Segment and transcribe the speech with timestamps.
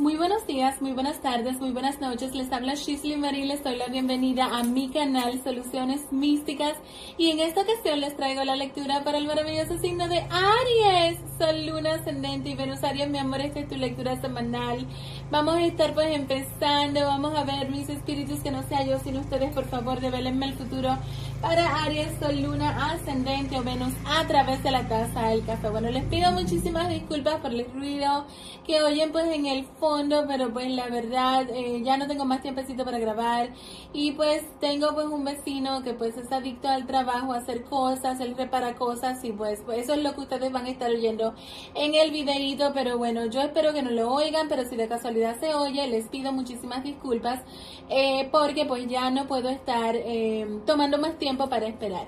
[0.00, 2.34] Muy buenos días, muy buenas tardes, muy buenas noches.
[2.34, 3.44] Les habla Shisley Marie.
[3.44, 6.78] Les doy la bienvenida a mi canal Soluciones Místicas.
[7.18, 11.18] Y en esta ocasión les traigo la lectura para el maravilloso signo de Aries.
[11.38, 12.82] Sol, Luna, Ascendente y Venus.
[12.82, 14.86] Aries, mi amor, esta es tu lectura semanal.
[15.30, 17.00] Vamos a estar pues empezando.
[17.06, 20.54] Vamos a ver mis espíritus que no sea yo, sino ustedes, por favor, develenme el
[20.54, 20.98] futuro
[21.40, 25.70] para Aries, Sol, Luna, Ascendente o Venus a través de la taza del café.
[25.70, 28.26] Bueno, les pido muchísimas disculpas por el ruido
[28.66, 32.42] que oyen pues en el fondo, pero pues la verdad eh, ya no tengo más
[32.42, 33.50] tiempecito para grabar
[33.92, 38.20] y pues tengo pues un vecino que pues es adicto al trabajo, a hacer cosas,
[38.20, 41.34] él repara cosas y pues, pues eso es lo que ustedes van a estar oyendo
[41.74, 45.19] en el videíto, pero bueno, yo espero que no lo oigan, pero si de casualidad
[45.40, 47.40] se oye, les pido muchísimas disculpas
[47.88, 52.06] eh, porque pues ya no puedo estar eh, tomando más tiempo para esperar.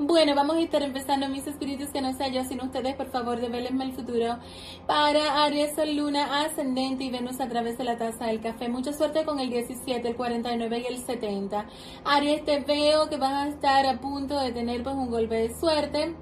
[0.00, 3.40] Bueno, vamos a estar empezando mis espíritus que no sé yo, sino ustedes, por favor,
[3.40, 4.38] develenme el futuro
[4.86, 8.68] para Aries, Sol, Luna, Ascendente y Venus a través de la taza del café.
[8.68, 11.66] Mucha suerte con el 17, el 49 y el 70.
[12.04, 15.58] Aries, te veo que vas a estar a punto de tener pues un golpe de
[15.58, 16.14] suerte.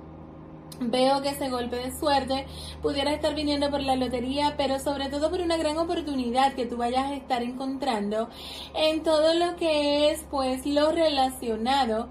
[0.80, 2.46] Veo que ese golpe de suerte
[2.82, 6.76] pudiera estar viniendo por la lotería, pero sobre todo por una gran oportunidad que tú
[6.76, 8.28] vayas a estar encontrando
[8.74, 12.08] en todo lo que es pues lo relacionado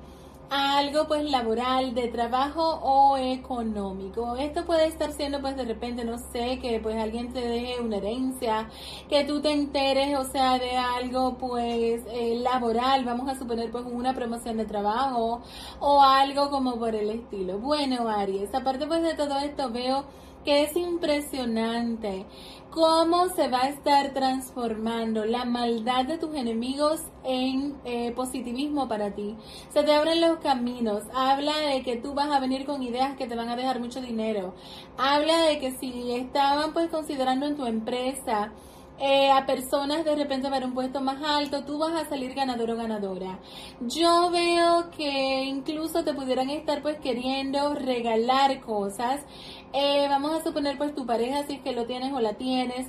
[0.50, 4.36] algo pues laboral, de trabajo o económico.
[4.36, 7.98] Esto puede estar siendo pues de repente, no sé, que pues alguien te deje una
[7.98, 8.70] herencia,
[9.10, 13.86] que tú te enteres, o sea, de algo pues eh, laboral, vamos a suponer pues
[13.86, 15.42] una promoción de trabajo
[15.80, 17.58] o algo como por el estilo.
[17.60, 20.06] Bueno, Aries, aparte pues de todo esto veo
[20.46, 22.26] que es impresionante
[22.70, 29.16] cómo se va a estar transformando la maldad de tus enemigos en eh, positivismo para
[29.16, 29.36] ti.
[29.74, 31.04] Se te abren los caminos.
[31.14, 34.02] Habla de que tú vas a venir con ideas que te van a dejar mucho
[34.02, 34.54] dinero.
[34.98, 38.52] Habla de que si estaban pues considerando en tu empresa
[38.98, 42.72] eh, a personas de repente para un puesto más alto, tú vas a salir ganador
[42.72, 43.40] o ganadora.
[43.82, 49.22] Yo veo que incluso te pudieran estar pues queriendo regalar cosas.
[49.78, 52.88] Eh, vamos a suponer pues tu pareja si es que lo tienes o la tienes.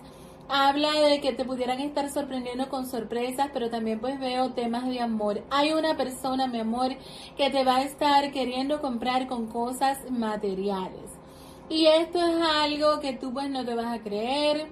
[0.49, 5.01] Habla de que te pudieran estar sorprendiendo con sorpresas, pero también pues veo temas de
[5.01, 5.43] amor.
[5.51, 6.93] Hay una persona, mi amor,
[7.37, 11.11] que te va a estar queriendo comprar con cosas materiales.
[11.69, 14.69] Y esto es algo que tú pues no te vas a creer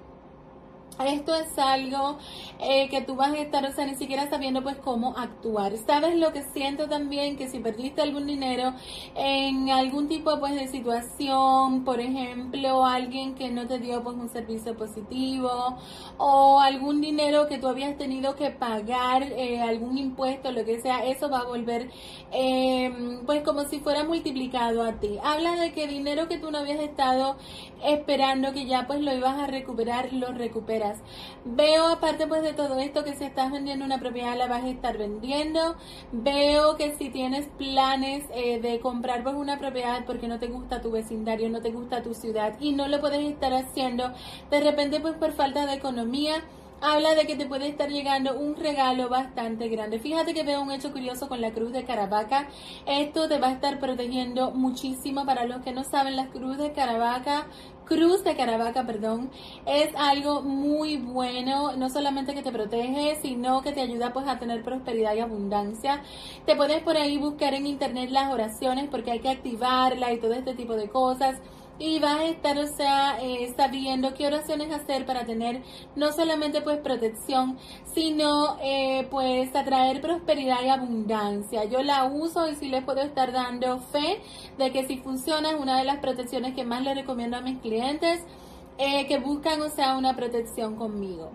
[1.03, 2.17] esto es algo
[2.59, 5.73] eh, que tú vas a estar, o sea, ni siquiera sabiendo pues cómo actuar.
[5.85, 7.35] ¿Sabes lo que siento también?
[7.37, 8.73] Que si perdiste algún dinero
[9.15, 14.29] en algún tipo pues de situación, por ejemplo, alguien que no te dio pues un
[14.29, 15.77] servicio positivo
[16.17, 21.05] o algún dinero que tú habías tenido que pagar, eh, algún impuesto, lo que sea,
[21.05, 21.89] eso va a volver
[22.31, 25.19] eh, pues como si fuera multiplicado a ti.
[25.23, 27.37] Habla de que dinero que tú no habías estado
[27.83, 30.84] esperando que ya pues lo ibas a recuperar, lo recuperas.
[31.45, 34.69] Veo aparte pues de todo esto que si estás vendiendo una propiedad la vas a
[34.69, 35.75] estar vendiendo.
[36.11, 40.81] Veo que si tienes planes eh, de comprar pues una propiedad porque no te gusta
[40.81, 44.11] tu vecindario, no te gusta tu ciudad y no lo puedes estar haciendo
[44.49, 46.43] de repente pues por falta de economía
[46.81, 49.99] habla de que te puede estar llegando un regalo bastante grande.
[49.99, 52.47] Fíjate que veo un hecho curioso con la cruz de Caravaca.
[52.85, 55.25] Esto te va a estar protegiendo muchísimo.
[55.25, 57.47] Para los que no saben, la cruz de Caravaca
[57.85, 59.29] Cruz de Caravaca, perdón,
[59.67, 64.39] es algo muy bueno, no solamente que te protege, sino que te ayuda pues a
[64.39, 66.01] tener prosperidad y abundancia.
[66.47, 70.33] Te puedes por ahí buscar en internet las oraciones porque hay que activarla y todo
[70.33, 71.39] este tipo de cosas
[71.77, 75.61] y vas a estar, o sea, eh, sabiendo qué oraciones hacer para tener
[75.95, 81.65] no solamente pues protección, sino eh, pues atraer prosperidad y abundancia.
[81.65, 84.21] Yo la uso y sí les puedo estar dando fe
[84.57, 87.59] de que si funciona es una de las protecciones que más les recomiendo a mis
[87.59, 88.23] clientes.
[88.77, 91.31] eh, que buscan, o sea, una protección conmigo.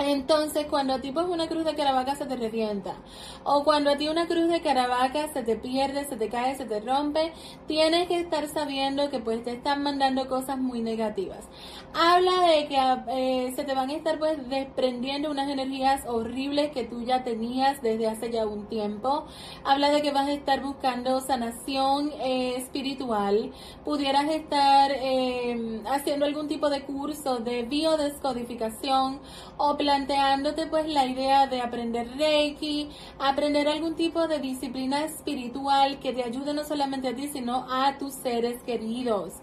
[0.00, 2.96] Entonces, cuando a ti pues una cruz de caravaca se te revienta,
[3.44, 6.64] o cuando a ti una cruz de caravaca se te pierde, se te cae, se
[6.64, 7.32] te rompe,
[7.68, 11.46] tienes que estar sabiendo que pues te están mandando cosas muy negativas.
[11.94, 12.76] Habla de que
[13.08, 17.80] eh, se te van a estar pues desprendiendo unas energías horribles que tú ya tenías
[17.80, 19.26] desde hace ya un tiempo.
[19.64, 23.52] Habla de que vas a estar buscando sanación eh, espiritual.
[23.84, 29.20] Pudieras estar eh, haciendo algún tipo de curso de biodescodificación
[29.56, 32.88] o planteándote pues la idea de aprender Reiki,
[33.18, 37.98] aprender algún tipo de disciplina espiritual que te ayude no solamente a ti, sino a
[37.98, 39.34] tus seres queridos.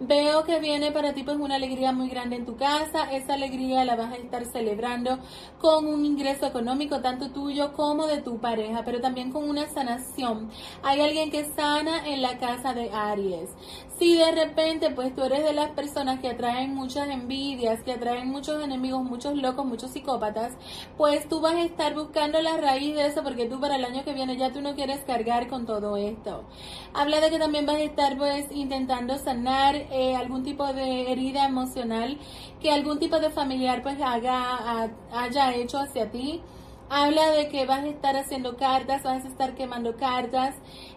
[0.00, 3.84] Veo que viene para ti pues una alegría muy grande en tu casa, esa alegría
[3.84, 5.20] la vas a estar celebrando
[5.60, 10.50] con un ingreso económico tanto tuyo como de tu pareja, pero también con una sanación.
[10.82, 13.48] Hay alguien que sana en la casa de Aries.
[13.96, 18.26] Si de repente pues tú eres de las personas que atraen muchas envidias, que atraen
[18.26, 20.52] muchos enemigos, muchos locos, muchos psicópatas,
[20.96, 24.04] pues tú vas a estar buscando la raíz de eso porque tú para el año
[24.04, 26.44] que viene ya tú no quieres cargar con todo esto.
[26.92, 31.46] Habla de que también vas a estar pues intentando sanar eh, algún tipo de herida
[31.46, 32.18] emocional
[32.60, 36.40] que algún tipo de familiar pues haga, haya hecho hacia ti.
[36.88, 40.54] Habla de que vas a estar haciendo cartas, vas a estar quemando cartas,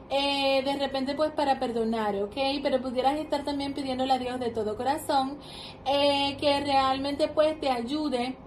[0.10, 2.36] eh, de repente pues para perdonar, ¿ok?
[2.62, 5.40] Pero pudieras estar también pidiéndole a Dios de todo corazón
[5.86, 8.38] eh, que realmente pues te ayude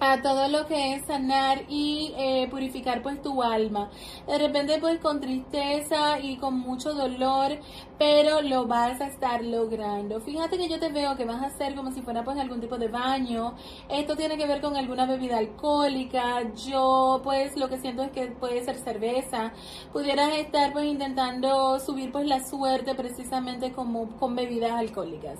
[0.00, 3.90] a todo lo que es sanar y eh, purificar pues tu alma.
[4.26, 7.58] De repente pues con tristeza y con mucho dolor,
[7.98, 10.20] pero lo vas a estar logrando.
[10.20, 12.78] Fíjate que yo te veo que vas a hacer como si fuera pues algún tipo
[12.78, 13.54] de baño.
[13.88, 16.52] Esto tiene que ver con alguna bebida alcohólica.
[16.54, 19.52] Yo pues lo que siento es que puede ser cerveza.
[19.92, 25.38] Pudieras estar pues intentando subir pues la suerte precisamente como con bebidas alcohólicas.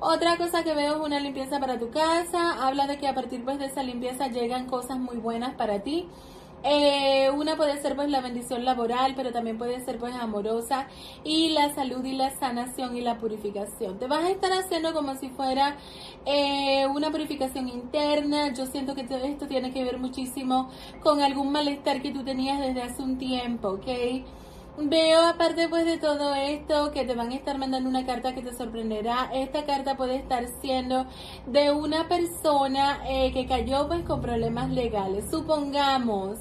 [0.00, 2.64] Otra cosa que veo es una limpieza para tu casa.
[2.64, 6.06] Habla de que a partir pues, de esa limpieza llegan cosas muy buenas para ti.
[6.64, 10.88] Eh, una puede ser pues la bendición laboral, pero también puede ser pues amorosa
[11.24, 13.98] y la salud y la sanación y la purificación.
[13.98, 15.76] Te vas a estar haciendo como si fuera
[16.26, 18.52] eh, una purificación interna.
[18.52, 20.70] Yo siento que esto tiene que ver muchísimo
[21.00, 23.86] con algún malestar que tú tenías desde hace un tiempo, ¿ok?
[24.80, 28.42] Veo aparte pues de todo esto que te van a estar mandando una carta que
[28.42, 29.28] te sorprenderá.
[29.34, 31.04] Esta carta puede estar siendo
[31.46, 35.24] de una persona eh, que cayó pues con problemas legales.
[35.32, 36.38] Supongamos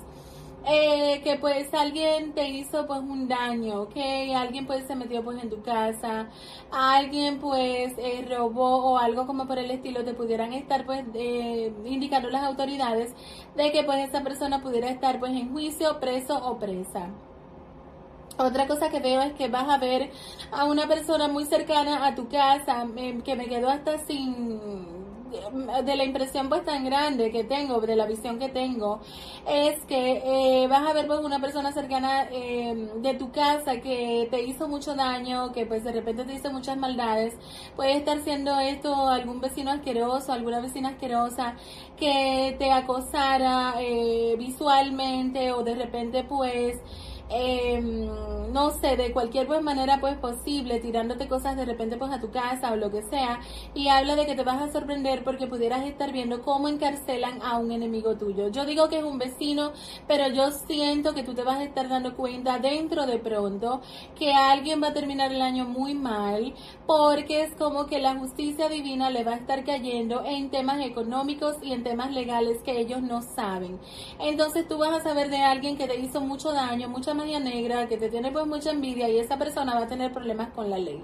[0.67, 3.95] eh, que pues alguien te hizo pues un daño, ¿ok?
[4.35, 6.29] Alguien pues se metió pues en tu casa,
[6.71, 11.03] alguien pues eh, robó o algo como por el estilo, te pudieran estar pues
[11.85, 13.15] indicando las autoridades
[13.55, 17.09] de que pues esa persona pudiera estar pues en juicio, preso o presa.
[18.37, 20.11] Otra cosa que veo es que vas a ver
[20.51, 22.85] a una persona muy cercana a tu casa,
[23.23, 24.97] que me quedó hasta sin
[25.83, 29.01] de la impresión pues tan grande que tengo, de la visión que tengo,
[29.47, 30.21] es que
[30.63, 34.67] eh, vas a ver pues una persona cercana eh, de tu casa que te hizo
[34.67, 37.35] mucho daño, que pues de repente te hizo muchas maldades,
[37.75, 41.55] puede estar siendo esto algún vecino asqueroso, alguna vecina asquerosa
[41.97, 46.77] que te acosara eh, visualmente o de repente pues
[47.29, 47.81] eh,
[48.51, 52.31] no sé, de cualquier buena manera pues posible, tirándote cosas de repente pues a tu
[52.31, 53.39] casa o lo que sea,
[53.73, 57.57] y habla de que te vas a sorprender porque pudieras estar viendo cómo encarcelan a
[57.57, 58.49] un enemigo tuyo.
[58.49, 59.73] Yo digo que es un vecino,
[60.07, 63.81] pero yo siento que tú te vas a estar dando cuenta dentro de pronto
[64.17, 66.53] que alguien va a terminar el año muy mal,
[66.87, 71.57] porque es como que la justicia divina le va a estar cayendo en temas económicos
[71.61, 73.77] y en temas legales que ellos no saben.
[74.19, 77.87] Entonces tú vas a saber de alguien que te hizo mucho daño, mucha magia negra,
[77.89, 80.77] que te tiene pues mucha envidia y esa persona va a tener problemas con la
[80.77, 81.03] ley.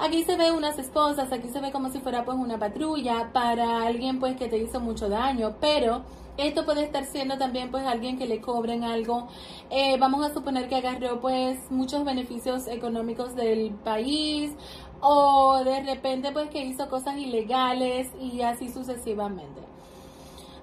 [0.00, 3.86] Aquí se ve unas esposas, aquí se ve como si fuera pues una patrulla para
[3.86, 6.02] alguien pues que te hizo mucho daño, pero
[6.38, 9.28] esto puede estar siendo también pues alguien que le cobren algo.
[9.68, 14.52] Eh, vamos a suponer que agarró pues muchos beneficios económicos del país
[15.00, 19.60] o de repente pues que hizo cosas ilegales y así sucesivamente.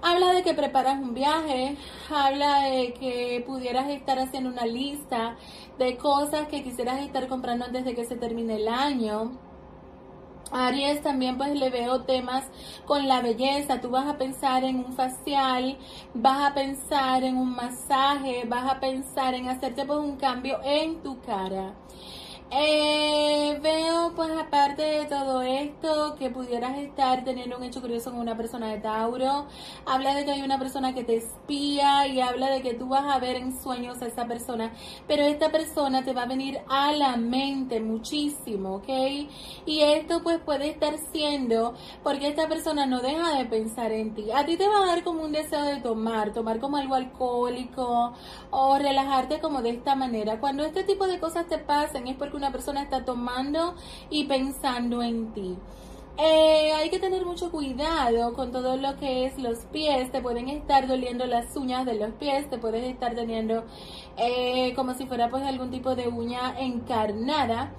[0.01, 1.75] Habla de que preparas un viaje,
[2.13, 5.35] habla de que pudieras estar haciendo una lista
[5.79, 9.31] de cosas que quisieras estar comprando antes de que se termine el año.
[10.51, 12.45] Aries también pues le veo temas
[12.85, 15.77] con la belleza, tú vas a pensar en un facial,
[16.13, 21.01] vas a pensar en un masaje, vas a pensar en hacerte pues un cambio en
[21.01, 21.73] tu cara.
[22.49, 28.21] Eh, veo, pues aparte de todo esto, que pudieras estar teniendo un hecho curioso con
[28.21, 29.47] una persona de Tauro.
[29.85, 33.03] Habla de que hay una persona que te espía y habla de que tú vas
[33.13, 34.71] a ver en sueños a esa persona.
[35.09, 38.89] Pero esta persona te va a venir a la mente muchísimo, ¿ok?
[39.65, 44.31] Y esto pues puede estar siendo porque esta persona no deja de pensar en ti.
[44.31, 48.13] A ti te va a dar como un deseo de tomar, tomar como algo alcohólico
[48.51, 50.39] o relajarte como de esta manera.
[50.39, 53.75] Cuando este tipo de cosas te pasen es porque una persona está tomando
[54.09, 55.57] y pensando en ti.
[56.19, 60.11] Eh, hay que tener mucho cuidado con todo lo que es los pies.
[60.11, 62.49] Te pueden estar doliendo las uñas de los pies.
[62.49, 63.65] Te puedes estar teniendo
[64.17, 67.71] eh, como si fuera pues algún tipo de uña encarnada.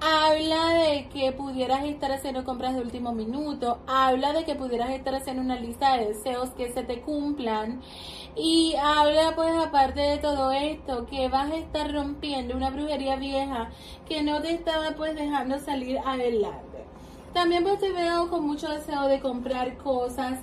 [0.00, 3.78] Habla de que pudieras estar haciendo compras de último minuto.
[3.86, 7.80] Habla de que pudieras estar haciendo una lista de deseos que se te cumplan.
[8.36, 13.70] Y habla pues aparte de todo esto que vas a estar rompiendo una brujería vieja
[14.08, 16.84] que no te estaba pues dejando salir adelante.
[17.32, 20.38] También pues te veo con mucho deseo de comprar cosas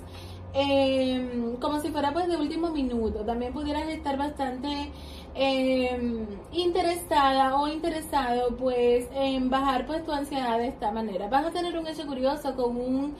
[0.54, 3.20] eh, como si fuera pues de último minuto.
[3.24, 4.90] También pudieras estar bastante
[5.34, 11.28] eh, interesada o interesado pues en bajar pues tu ansiedad de esta manera.
[11.28, 13.14] Vas a tener un hecho curioso con un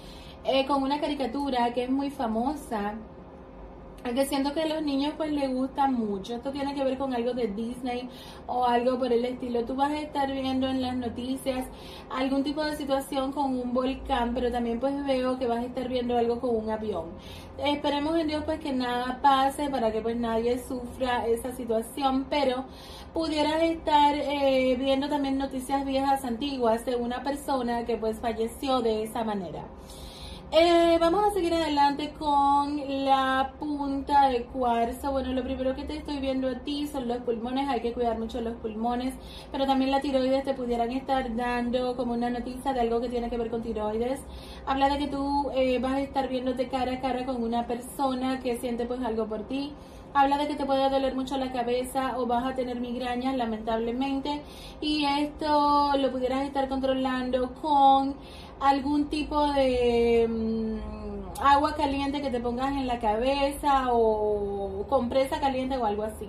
[0.45, 2.95] eh, con una caricatura que es muy famosa
[4.11, 6.35] que siento que a los niños pues les gusta mucho.
[6.35, 8.09] Esto tiene que ver con algo de Disney
[8.47, 9.65] o algo por el estilo.
[9.65, 11.67] Tú vas a estar viendo en las noticias
[12.11, 15.89] algún tipo de situación con un volcán, pero también pues veo que vas a estar
[15.89, 17.07] viendo algo con un avión.
[17.59, 22.65] Esperemos en Dios pues que nada pase para que pues nadie sufra esa situación, pero
[23.13, 29.05] pudieras estar eh, viendo también noticias viejas antiguas de una persona que pues falleció de
[29.05, 29.65] esa manera.
[30.55, 35.11] Eh, vamos a seguir adelante con la punta de cuarzo.
[35.11, 37.71] Bueno, lo primero que te estoy viendo a ti son los pulmones.
[37.71, 39.15] Hay que cuidar mucho los pulmones.
[39.51, 43.31] Pero también la tiroides te pudieran estar dando como una noticia de algo que tiene
[43.31, 44.21] que ver con tiroides.
[44.67, 48.41] Habla de que tú eh, vas a estar viéndote cara a cara con una persona
[48.41, 49.73] que siente pues algo por ti.
[50.15, 54.43] Habla de que te puede doler mucho la cabeza o vas a tener migrañas, lamentablemente.
[54.83, 58.17] Y esto lo pudieras estar controlando con
[58.63, 65.77] algún tipo de mm, agua caliente que te pongas en la cabeza o compresa caliente
[65.77, 66.29] o algo así.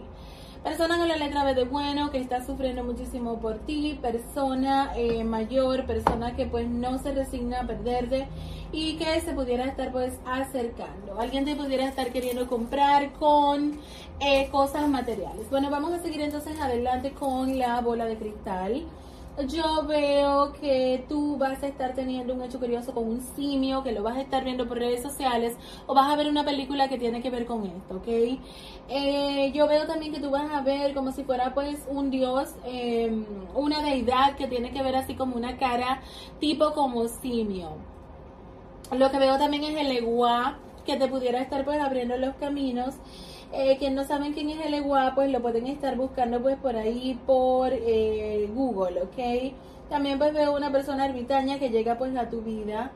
[0.64, 5.24] Persona con la letra B de bueno, que está sufriendo muchísimo por ti, persona eh,
[5.26, 8.28] mayor, persona que pues no se resigna a perderte
[8.72, 11.20] y que se pudiera estar pues acercando.
[11.20, 13.78] Alguien te pudiera estar queriendo comprar con
[14.22, 15.50] eh, cosas materiales.
[15.52, 18.86] Bueno, vamos a seguir entonces adelante con la bola de cristal
[19.48, 23.92] yo veo que tú vas a estar teniendo un hecho curioso con un simio, que
[23.92, 25.56] lo vas a estar viendo por redes sociales,
[25.88, 28.40] o vas a ver una película que tiene que ver con esto, ¿ok?
[28.90, 32.54] Eh, yo veo también que tú vas a ver como si fuera pues un dios,
[32.66, 33.26] em,
[33.56, 36.02] una deidad que tiene que ver así como una cara
[36.40, 37.72] tipo como simio.
[38.92, 42.96] Lo que veo también es el eguá que te pudiera estar pues abriendo los caminos
[43.54, 46.76] eh, quien no saben quién es el EGUA, pues lo pueden estar buscando pues por
[46.76, 49.54] ahí por eh, Google, ¿ok?
[49.90, 52.92] También pues veo una persona ermitaña que llega pues a tu vida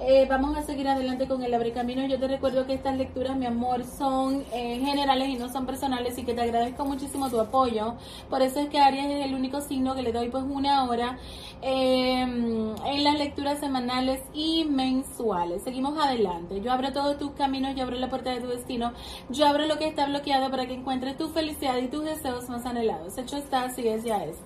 [0.00, 2.06] eh, vamos a seguir adelante con el Abre Camino.
[2.06, 6.16] Yo te recuerdo que estas lecturas, mi amor, son eh, generales y no son personales
[6.18, 7.94] y que te agradezco muchísimo tu apoyo.
[8.30, 11.18] Por eso es que Aries es el único signo que le doy pues una hora
[11.62, 15.62] em, en las lecturas semanales y mensuales.
[15.62, 16.60] Seguimos adelante.
[16.60, 18.92] Yo abro todos tus caminos, yo abro la puerta de tu destino,
[19.30, 22.64] yo abro lo que está bloqueado para que encuentres tu felicidad y tus deseos más
[22.66, 23.18] anhelados.
[23.18, 24.36] Hecho está, así es, ya es.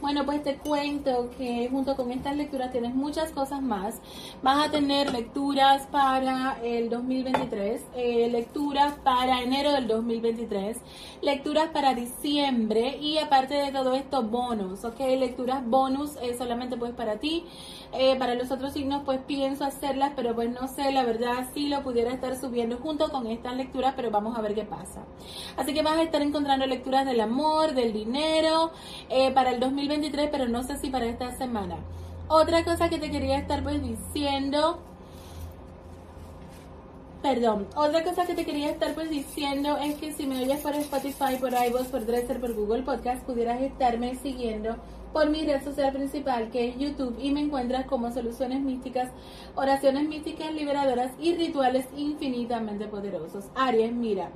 [0.00, 4.00] Bueno, pues te cuento que junto con estas lecturas tienes muchas cosas más.
[4.42, 10.78] Vas a tener lecturas para el 2023, eh, lecturas para enero del 2023,
[11.20, 15.00] lecturas para diciembre y aparte de todo esto, bonus, ¿ok?
[15.18, 17.44] Lecturas bonus eh, solamente pues para ti.
[17.92, 21.68] Eh, para los otros signos pues pienso hacerlas, pero pues no sé, la verdad sí
[21.68, 25.04] lo pudiera estar subiendo junto con estas lecturas, pero vamos a ver qué pasa.
[25.58, 28.70] Así que vas a estar encontrando lecturas del amor, del dinero,
[29.34, 29.89] para el 2023
[30.30, 31.76] pero no sé si para esta semana.
[32.28, 34.78] Otra cosa que te quería estar pues diciendo,
[37.22, 40.74] perdón, otra cosa que te quería estar pues diciendo es que si me oyes por
[40.74, 44.76] Spotify, por iVoox, por Dresser, por Google Podcast, pudieras estarme siguiendo
[45.12, 49.10] por mi red social principal que es YouTube y me encuentras como soluciones místicas,
[49.56, 53.46] oraciones místicas liberadoras y rituales infinitamente poderosos.
[53.56, 54.30] Aries, mira,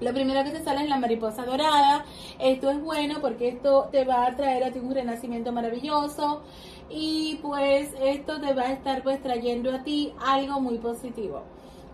[0.00, 2.04] lo primero que te sale es la mariposa dorada.
[2.38, 6.42] Esto es bueno porque esto te va a traer a ti un renacimiento maravilloso
[6.88, 11.42] y pues esto te va a estar pues trayendo a ti algo muy positivo.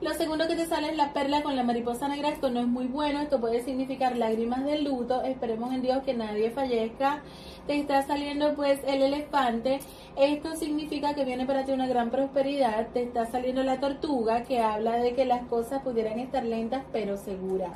[0.01, 2.29] Lo segundo que te sale es la perla con la mariposa negra.
[2.29, 3.21] Esto no es muy bueno.
[3.21, 5.23] Esto puede significar lágrimas de luto.
[5.23, 7.23] Esperemos en Dios que nadie fallezca.
[7.67, 9.81] Te está saliendo pues el elefante.
[10.17, 12.89] Esto significa que viene para ti una gran prosperidad.
[12.93, 17.17] Te está saliendo la tortuga que habla de que las cosas pudieran estar lentas pero
[17.17, 17.73] seguras.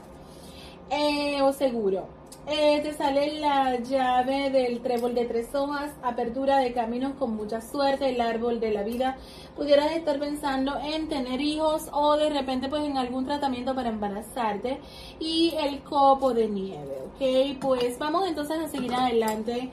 [0.90, 2.06] Eh, o seguro.
[2.50, 7.60] Eh, te sale la llave del trébol de tres hojas, apertura de caminos con mucha
[7.60, 9.18] suerte, el árbol de la vida.
[9.54, 14.80] Pudieras estar pensando en tener hijos o de repente pues en algún tratamiento para embarazarte.
[15.20, 17.58] Y el copo de nieve, ¿ok?
[17.60, 19.70] Pues vamos entonces a seguir adelante.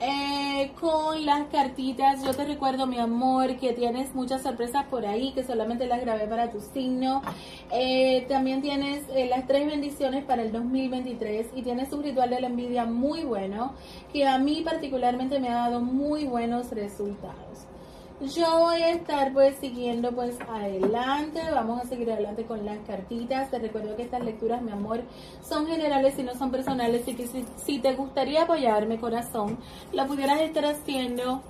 [0.00, 5.32] Eh, con las cartitas, yo te recuerdo, mi amor, que tienes muchas sorpresas por ahí,
[5.32, 7.22] que solamente las grabé para tu signo.
[7.72, 12.40] Eh, también tienes eh, las tres bendiciones para el 2023 y tienes un ritual de
[12.40, 13.74] la envidia muy bueno,
[14.12, 17.67] que a mí particularmente me ha dado muy buenos resultados
[18.20, 23.50] yo voy a estar pues siguiendo pues adelante, vamos a seguir adelante con las cartitas,
[23.50, 25.02] te recuerdo que estas lecturas mi amor
[25.40, 27.28] son generales y no son personales y que
[27.64, 29.58] si, te gustaría apoyarme corazón,
[29.92, 31.42] lo pudieras estar haciendo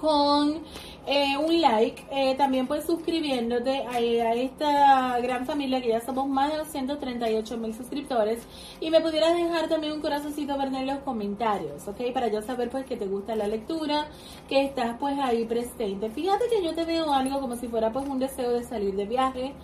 [0.00, 0.62] con
[1.04, 3.98] eh, un like, eh, también pues suscribiéndote a,
[4.34, 8.40] esta gran familia que ya somos más de 238 mil suscriptores
[8.80, 12.12] y me pudieras dejar también un corazoncito verde en los comentarios, ¿ok?
[12.14, 14.06] Para yo saber pues que te gusta la lectura,
[14.48, 16.08] que estás pues ahí presente.
[16.10, 19.06] Fíjate que yo te veo algo como si fuera pues un deseo de salir de
[19.06, 19.54] viaje.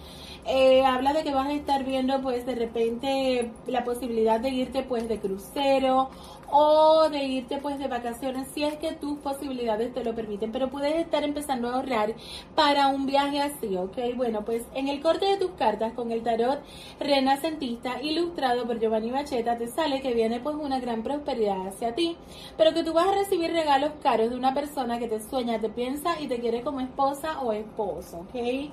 [0.44, 4.82] Eh, habla de que vas a estar viendo pues de repente la posibilidad de irte
[4.82, 6.08] pues de crucero
[6.50, 10.70] o de irte pues de vacaciones si es que tus posibilidades te lo permiten, pero
[10.70, 12.14] puedes estar empezando a ahorrar
[12.54, 13.96] para un viaje así, ¿ok?
[14.16, 16.60] Bueno, pues en el corte de tus cartas con el tarot
[16.98, 22.16] renacentista ilustrado por Giovanni Bacheta te sale que viene pues una gran prosperidad hacia ti,
[22.56, 25.68] pero que tú vas a recibir regalos caros de una persona que te sueña, te
[25.68, 28.70] piensa y te quiere como esposa o esposo, ¿ok?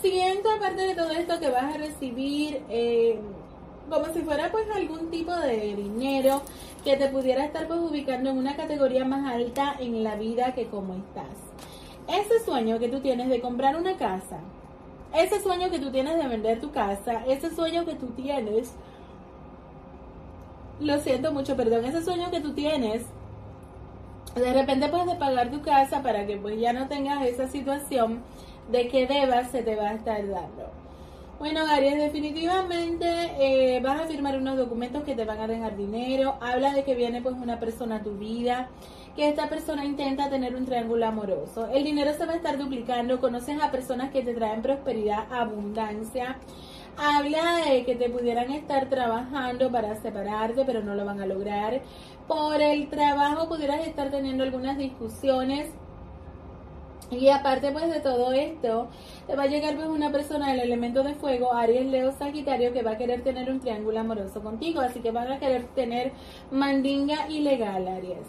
[0.00, 2.62] Siento aparte de todo esto que vas a recibir...
[2.68, 3.20] Eh,
[3.90, 6.42] como si fuera pues algún tipo de dinero
[6.84, 10.66] que te pudiera estar pues ubicando en una categoría más alta en la vida que
[10.66, 11.26] como estás.
[12.10, 14.38] Ese sueño que tú tienes de comprar una casa,
[15.14, 18.72] ese sueño que tú tienes de vender tu casa, ese sueño que tú tienes,
[20.80, 23.04] lo siento mucho, perdón, ese sueño que tú tienes,
[24.34, 28.22] de repente pues de pagar tu casa para que pues ya no tengas esa situación
[28.70, 30.70] de que debas se te va a estar dando.
[31.40, 33.06] Bueno, Aries, definitivamente
[33.38, 36.36] eh, vas a firmar unos documentos que te van a dejar dinero.
[36.40, 38.68] Habla de que viene pues una persona a tu vida,
[39.16, 41.68] que esta persona intenta tener un triángulo amoroso.
[41.68, 43.20] El dinero se va a estar duplicando.
[43.20, 46.38] Conoces a personas que te traen prosperidad, abundancia.
[46.96, 51.82] Habla de que te pudieran estar trabajando para separarte, pero no lo van a lograr.
[52.28, 55.70] Por el trabajo pudieras estar teniendo algunas discusiones
[57.10, 58.88] y aparte pues de todo esto,
[59.26, 62.82] te va a llegar pues una persona del elemento de fuego, Aries, Leo, Sagitario, que
[62.82, 66.12] va a querer tener un triángulo amoroso contigo, así que van a querer tener
[66.52, 68.28] mandinga ilegal, Aries.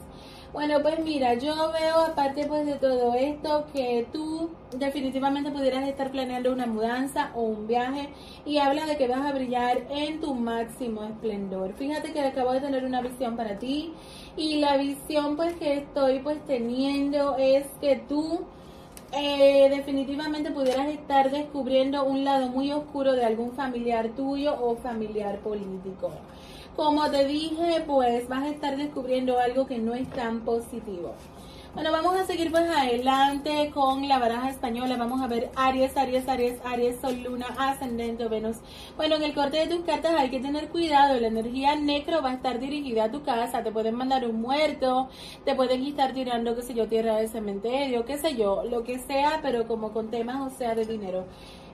[0.53, 6.11] Bueno, pues mira, yo veo aparte pues de todo esto que tú definitivamente pudieras estar
[6.11, 8.09] planeando una mudanza o un viaje
[8.45, 11.71] y habla de que vas a brillar en tu máximo esplendor.
[11.75, 13.93] Fíjate que acabo de tener una visión para ti
[14.35, 18.41] y la visión pues que estoy pues teniendo es que tú
[19.13, 25.39] eh, definitivamente pudieras estar descubriendo un lado muy oscuro de algún familiar tuyo o familiar
[25.39, 26.11] político.
[26.75, 31.13] Como te dije, pues vas a estar descubriendo algo que no es tan positivo.
[31.73, 34.97] Bueno, vamos a seguir pues adelante con la baraja española.
[34.97, 38.57] Vamos a ver Aries, Aries, Aries, Aries, Sol, Luna, Ascendente, Venus.
[38.97, 41.17] Bueno, en el corte de tus cartas hay que tener cuidado.
[41.19, 43.63] La energía necro va a estar dirigida a tu casa.
[43.63, 45.07] Te pueden mandar un muerto,
[45.45, 48.99] te pueden estar tirando, qué sé yo, tierra de cementerio, qué sé yo, lo que
[48.99, 51.25] sea, pero como con temas, o sea, de dinero.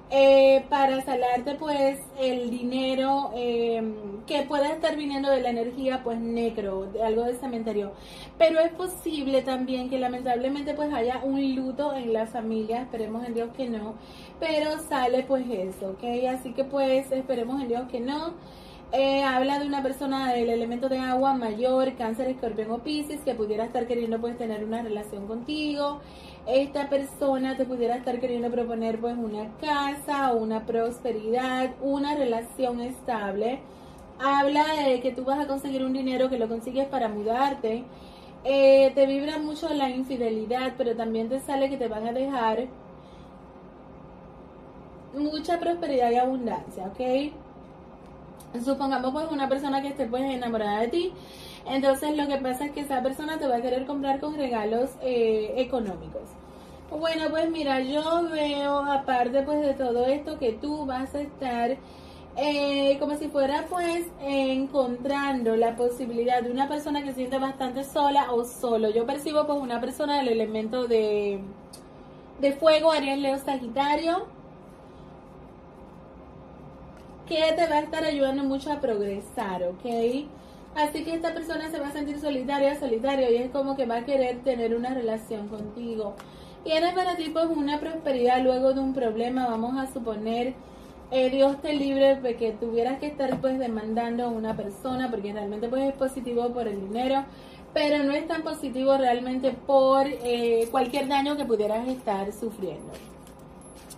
[0.10, 3.84] Eh, para salarte pues el dinero eh,
[4.26, 7.92] que pueda estar viniendo de la energía pues negro, de algo de cementerio.
[8.38, 13.34] Pero es posible también que lamentablemente pues haya un luto en la familia, esperemos en
[13.34, 13.96] Dios que no,
[14.40, 16.04] pero sale pues eso, ¿ok?
[16.30, 18.34] Así que pues esperemos en Dios que no.
[18.94, 23.36] Eh, habla de una persona del elemento de agua mayor, cáncer, escorpión o piscis, que
[23.36, 26.00] pudiera estar queriendo pues tener una relación contigo
[26.48, 33.60] esta persona te pudiera estar queriendo proponer pues una casa, una prosperidad, una relación estable.
[34.20, 37.84] Habla de que tú vas a conseguir un dinero que lo consigues para mudarte.
[38.46, 42.68] Eh, te vibra mucho la infidelidad, pero también te sale que te van a dejar
[45.14, 47.34] mucha prosperidad y abundancia, ¿ok?
[48.64, 51.14] Supongamos pues una persona que esté pues enamorada de ti
[51.70, 54.92] entonces lo que pasa es que esa persona te va a querer comprar con regalos
[55.02, 56.24] eh, económicos.
[56.90, 61.78] Bueno, pues mira, yo veo, aparte pues de todo esto, que tú vas a estar
[62.38, 67.84] eh, como si fuera pues encontrando la posibilidad de una persona que se siente bastante
[67.84, 68.90] sola o solo.
[68.90, 71.40] Yo percibo pues una persona del elemento de,
[72.40, 74.28] de fuego, Aries, Leo, Sagitario,
[77.28, 79.86] que te va a estar ayudando mucho a progresar, ¿ok?
[80.78, 83.98] Así que esta persona se va a sentir solitaria, solitario y es como que va
[83.98, 86.16] a querer tener una relación contigo.
[86.64, 90.54] Tiene para ti pues una prosperidad luego de un problema, vamos a suponer
[91.10, 95.32] eh, Dios te libre de que tuvieras que estar pues demandando a una persona porque
[95.32, 97.24] realmente pues es positivo por el dinero
[97.74, 102.92] pero no es tan positivo realmente por eh, cualquier daño que pudieras estar sufriendo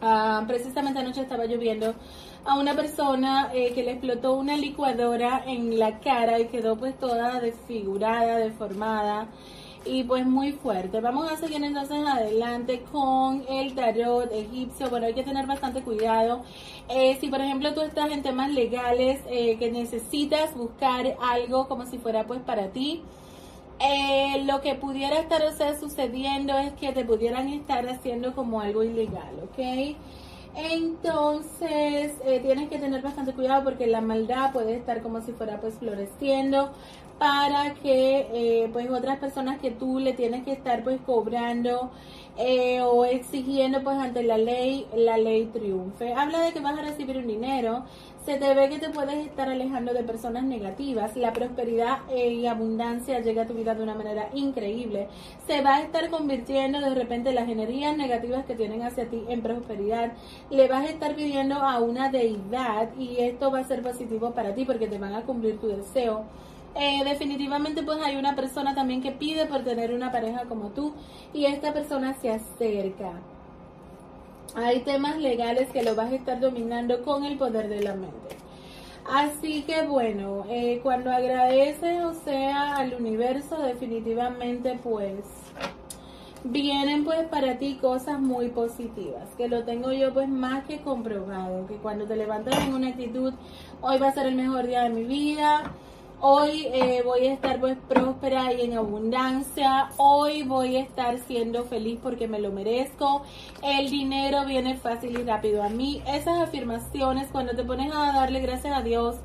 [0.04, 1.96] ah, precisamente anoche estaba lloviendo
[2.46, 6.98] a una persona eh, que le explotó una licuadora en la cara y quedó pues
[6.98, 9.28] toda desfigurada, deformada
[9.86, 11.00] y pues muy fuerte.
[11.00, 14.90] Vamos a seguir entonces adelante con el tarot egipcio.
[14.90, 16.44] Bueno, hay que tener bastante cuidado.
[16.90, 21.86] Eh, si por ejemplo tú estás en temas legales eh, que necesitas buscar algo como
[21.86, 23.02] si fuera pues para ti.
[23.82, 25.42] Eh, lo que pudiera estar
[25.80, 29.96] sucediendo es que te pudieran estar haciendo como algo ilegal, ¿ok?
[30.56, 35.76] Entonces tienes que tener bastante cuidado porque la maldad puede estar como si fuera pues
[35.76, 36.72] floreciendo
[37.20, 41.92] para que eh, pues otras personas que tú le tienes que estar pues cobrando
[42.38, 46.14] eh, o exigiendo pues ante la ley, la ley triunfe.
[46.14, 47.84] Habla de que vas a recibir un dinero,
[48.30, 53.22] se te ve que te puedes estar alejando de personas negativas, la prosperidad y abundancia
[53.22, 55.08] llega a tu vida de una manera increíble,
[55.48, 59.42] se va a estar convirtiendo de repente las energías negativas que tienen hacia ti en
[59.42, 60.12] prosperidad,
[60.52, 64.54] le vas a estar pidiendo a una deidad y esto va a ser positivo para
[64.54, 66.26] ti porque te van a cumplir tu deseo.
[66.76, 70.94] Eh, definitivamente pues hay una persona también que pide por tener una pareja como tú
[71.34, 73.14] y esta persona se acerca.
[74.56, 78.38] Hay temas legales que lo vas a estar dominando con el poder de la mente.
[79.12, 85.24] Así que bueno, eh, cuando agradeces, o sea, al universo, definitivamente pues
[86.44, 91.66] vienen pues para ti cosas muy positivas, que lo tengo yo pues más que comprobado,
[91.68, 93.34] que cuando te levantas en una actitud,
[93.82, 95.72] hoy va a ser el mejor día de mi vida,
[96.22, 99.90] Hoy eh, voy a estar pues próspera y en abundancia.
[99.96, 103.24] Hoy voy a estar siendo feliz porque me lo merezco.
[103.64, 106.04] El dinero viene fácil y rápido a mí.
[106.06, 109.16] Esas afirmaciones cuando te pones a darle gracias a Dios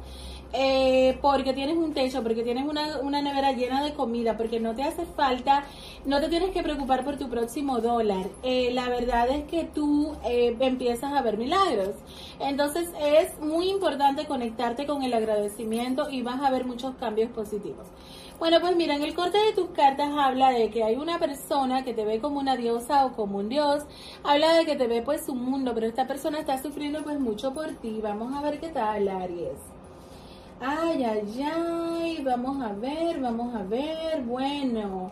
[0.56, 4.84] eh, porque tienes un techo, porque tienes una, nevera llena de comida, porque no te
[4.84, 5.64] hace falta,
[6.04, 8.28] no te tienes que preocupar por tu próximo dólar.
[8.44, 11.96] Eh, la verdad es que tú eh, empiezas a ver milagros.
[12.38, 17.88] Entonces es muy importante conectarte con el agradecimiento y vas a ver muchos cambios positivos.
[18.38, 21.82] Bueno, pues mira, en el corte de tus cartas habla de que hay una persona
[21.84, 23.84] que te ve como una diosa o como un dios,
[24.22, 27.52] habla de que te ve pues su mundo, pero esta persona está sufriendo pues mucho
[27.52, 27.98] por ti.
[28.00, 29.73] Vamos a ver qué tal, Aries.
[30.60, 34.22] Ay, ay, ay, vamos a ver, vamos a ver.
[34.22, 35.10] Bueno,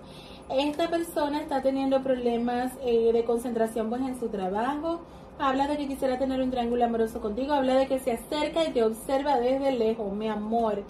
[0.49, 5.01] esta persona está teniendo problemas eh, de concentración pues en su trabajo.
[5.39, 7.55] Habla de que quisiera tener un triángulo amoroso contigo.
[7.55, 10.85] Habla de que se acerca y te observa desde lejos, mi amor.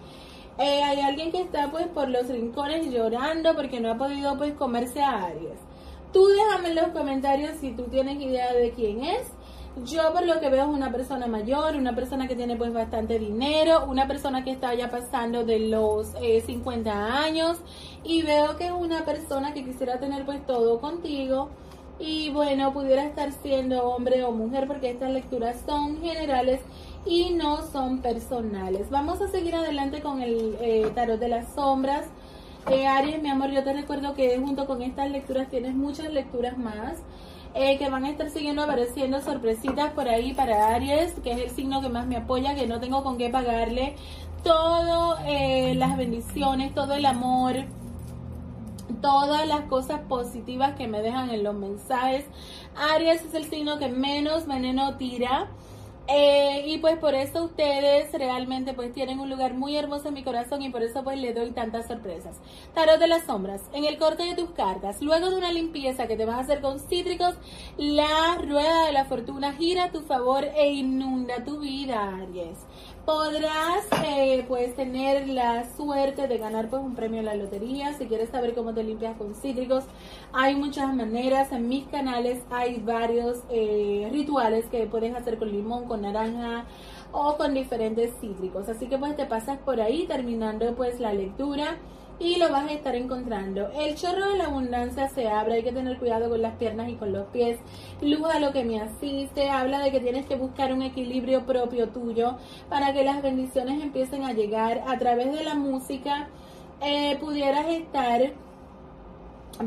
[0.58, 4.52] Eh, hay alguien que está pues por los rincones llorando porque no ha podido pues
[4.54, 5.58] comerse a Aries.
[6.12, 9.22] Tú déjame en los comentarios si tú tienes idea de quién es
[9.84, 13.18] yo por lo que veo es una persona mayor, una persona que tiene pues bastante
[13.18, 16.08] dinero, una persona que está ya pasando de los
[16.46, 17.58] 50 eh, años
[18.04, 21.48] y veo que es una persona que quisiera tener pues todo contigo
[21.98, 26.60] y bueno, pudiera estar siendo hombre o mujer porque estas lecturas son generales
[27.06, 28.90] y no son personales.
[28.90, 32.06] Vamos a seguir adelante con el eh, tarot de las sombras.
[32.70, 36.58] Eh, Aries, mi amor, yo te recuerdo que junto con estas lecturas tienes muchas lecturas
[36.58, 36.98] más.
[37.54, 41.50] Eh, que van a estar siguiendo apareciendo sorpresitas por ahí para Aries, que es el
[41.50, 43.94] signo que más me apoya, que no tengo con qué pagarle
[44.42, 47.56] todo eh, las bendiciones, todo el amor,
[49.00, 52.24] todas las cosas positivas que me dejan en los mensajes.
[52.74, 55.48] Aries es el signo que menos veneno tira.
[56.08, 60.24] Eh, y pues por eso ustedes realmente pues tienen un lugar muy hermoso en mi
[60.24, 62.36] corazón y por eso pues le doy tantas sorpresas.
[62.74, 66.16] Tarot de las sombras, en el corte de tus cartas, luego de una limpieza que
[66.16, 67.34] te vas a hacer con cítricos,
[67.76, 72.58] la rueda de la fortuna gira a tu favor e inunda tu vida, Aries
[73.04, 77.92] podrás eh, pues tener la suerte de ganar pues un premio en la lotería.
[77.94, 79.84] Si quieres saber cómo te limpias con cítricos
[80.32, 81.50] hay muchas maneras.
[81.52, 86.64] En mis canales hay varios eh, rituales que puedes hacer con limón con naranja
[87.10, 88.68] o con diferentes cítricos.
[88.68, 91.78] Así que pues te pasas por ahí terminando pues la lectura
[92.22, 93.68] y lo vas a estar encontrando.
[93.72, 96.94] El chorro de la abundancia se abre, hay que tener cuidado con las piernas y
[96.94, 97.58] con los pies.
[98.00, 101.88] Luz a lo que me asiste, habla de que tienes que buscar un equilibrio propio
[101.88, 102.36] tuyo
[102.68, 106.28] para que las bendiciones empiecen a llegar a través de la música.
[106.80, 108.32] Eh, pudieras estar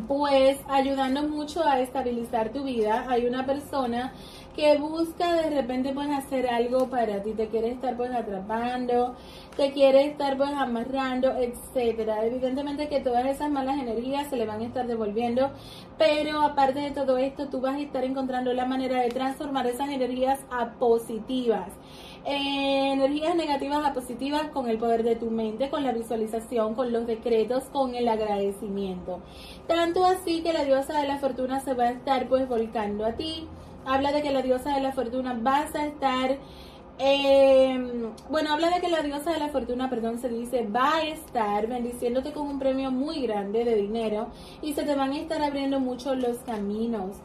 [0.07, 3.05] pues ayudando mucho a estabilizar tu vida.
[3.09, 4.13] Hay una persona
[4.55, 9.15] que busca de repente pues hacer algo para ti, te quiere estar pues atrapando,
[9.55, 12.25] te quiere estar pues amarrando, etcétera.
[12.25, 15.51] Evidentemente que todas esas malas energías se le van a estar devolviendo,
[15.97, 19.89] pero aparte de todo esto, tú vas a estar encontrando la manera de transformar esas
[19.89, 21.69] energías a positivas.
[22.25, 26.91] Eh, energías negativas a positivas con el poder de tu mente, con la visualización, con
[26.91, 29.21] los decretos, con el agradecimiento.
[29.67, 33.13] Tanto así que la diosa de la fortuna se va a estar pues volcando a
[33.13, 33.47] ti
[33.85, 36.37] habla de que la diosa de la fortuna vas a estar,
[36.97, 41.03] eh, bueno, habla de que la diosa de la fortuna, perdón, se dice, va a
[41.03, 44.27] estar bendiciéndote con un premio muy grande de dinero
[44.61, 47.17] y se te van a estar abriendo mucho los caminos.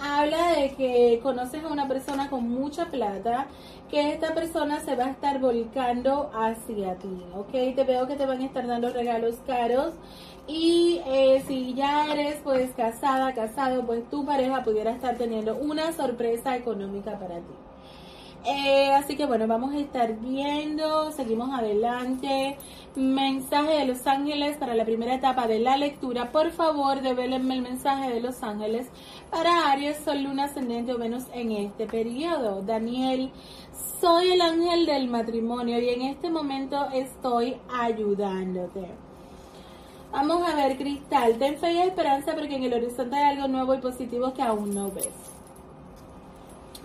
[0.00, 3.48] Habla de que conoces a una persona con mucha plata,
[3.90, 7.50] que esta persona se va a estar volcando hacia ti, ¿ok?
[7.50, 9.94] Te veo que te van a estar dando regalos caros
[10.46, 15.92] y eh, si ya eres pues casada, casado, pues tu pareja pudiera estar teniendo una
[15.92, 17.65] sorpresa económica para ti.
[18.48, 22.56] Eh, así que bueno, vamos a estar viendo, seguimos adelante.
[22.94, 26.30] Mensaje de los ángeles para la primera etapa de la lectura.
[26.30, 28.86] Por favor, develenme el mensaje de los ángeles
[29.32, 32.62] para Aries, Sol, Luna, Ascendente o Venus en este periodo.
[32.62, 33.32] Daniel,
[34.00, 38.86] soy el ángel del matrimonio y en este momento estoy ayudándote.
[40.12, 43.74] Vamos a ver, Cristal, ten fe y esperanza porque en el horizonte hay algo nuevo
[43.74, 45.35] y positivo que aún no ves.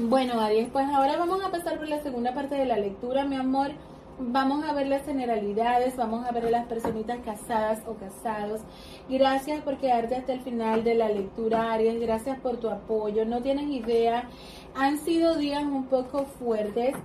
[0.04, 3.36] Bueno, Aries, pues ahora vamos a pasar por la segunda parte de la lectura, mi
[3.36, 3.70] amor.
[4.18, 8.62] Vamos a ver las generalidades, vamos a ver a las personitas casadas o casados.
[9.08, 12.02] Gracias por quedarte hasta el final de la lectura, Aries.
[12.02, 13.26] Gracias por tu apoyo.
[13.26, 14.28] No tienes idea,
[14.76, 16.96] han sido días un poco fuertes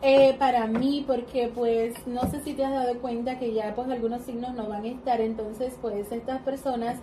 [0.00, 3.88] eh, para mí porque pues no sé si te has dado cuenta que ya pues
[3.88, 7.00] algunos signos no van a estar entonces pues estas personas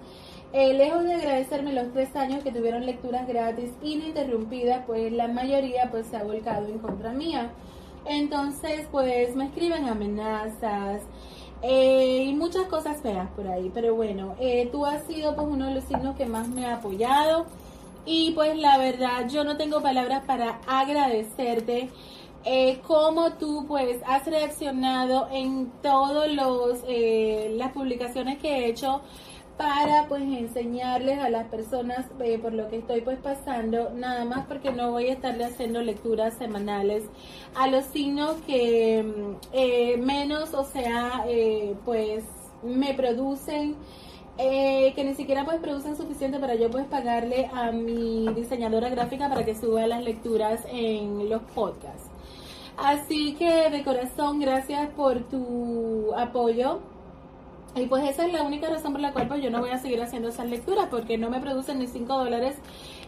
[0.53, 5.89] eh, lejos de agradecerme los tres años que tuvieron lecturas gratis ininterrumpidas pues la mayoría
[5.91, 7.51] pues se ha volcado en contra mía.
[8.05, 11.01] Entonces pues me escriben amenazas
[11.61, 13.71] eh, y muchas cosas feas por ahí.
[13.73, 14.35] Pero bueno
[14.71, 17.45] tú has sido pues uno de los signos que más me ha apoyado.
[18.05, 21.89] Y pues la verdad yo no tengo palabras para agradecerte
[22.47, 29.01] eh, cómo tú pues has reaccionado en todos los eh, las publicaciones que he hecho
[29.57, 34.45] para pues enseñarles a las personas eh, por lo que estoy pues pasando nada más
[34.47, 37.03] porque no voy a estarle haciendo lecturas semanales
[37.55, 41.25] a los signos que mm, menos o sea
[41.85, 42.23] pues
[42.63, 43.75] me producen
[44.37, 49.45] que ni siquiera pues producen suficiente para yo pues pagarle a mi diseñadora gráfica para
[49.45, 52.09] que suba las lecturas en los podcasts
[52.77, 56.79] Así que de corazón, gracias por tu apoyo.
[57.75, 59.77] Y pues esa es la única razón por la cual pues yo no voy a
[59.77, 62.55] seguir haciendo esas lecturas porque no me producen ni 5 dólares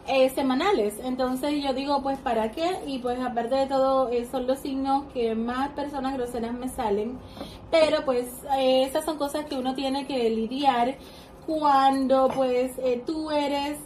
[0.07, 0.95] eh, semanales.
[1.03, 5.05] Entonces yo digo pues para qué y pues aparte de todo eh, son los signos
[5.13, 7.17] que más personas groseras me salen.
[7.71, 8.25] Pero pues
[8.57, 10.97] eh, esas son cosas que uno tiene que lidiar
[11.45, 12.73] cuando pues
[13.05, 13.77] tú eres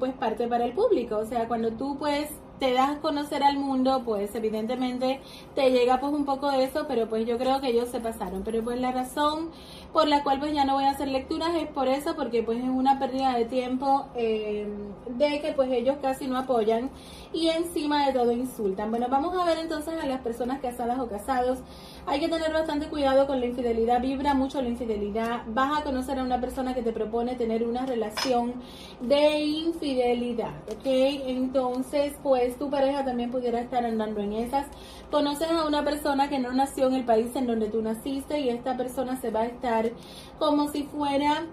[0.00, 1.18] pues parte para el público.
[1.18, 5.20] O sea, cuando tú pues te das a conocer al mundo, pues evidentemente
[5.54, 8.42] te llega pues un poco de eso, pero pues yo creo que ellos se pasaron.
[8.44, 9.50] Pero pues la razón
[9.96, 12.58] por la cual pues ya no voy a hacer lecturas es por eso, porque pues
[12.58, 14.68] es una pérdida de tiempo eh,
[15.08, 16.90] de que pues ellos casi no apoyan
[17.32, 18.90] y encima de todo insultan.
[18.90, 21.60] Bueno, vamos a ver entonces a las personas casadas o casados.
[22.08, 25.42] Hay que tener bastante cuidado con la infidelidad, vibra mucho la infidelidad.
[25.48, 28.54] Vas a conocer a una persona que te propone tener una relación
[29.00, 30.86] de infidelidad, ¿ok?
[30.86, 34.68] Entonces, pues tu pareja también pudiera estar andando en esas.
[35.10, 38.50] Conoces a una persona que no nació en el país en donde tú naciste y
[38.50, 39.90] esta persona se va a estar
[40.38, 41.46] como si fuera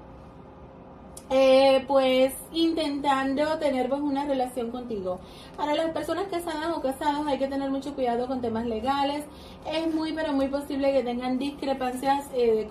[1.35, 5.19] eh, pues intentando tener pues, una relación contigo.
[5.57, 9.25] Para las personas casadas o casados hay que tener mucho cuidado con temas legales.
[9.65, 12.67] Es muy pero muy posible que tengan discrepancias eh,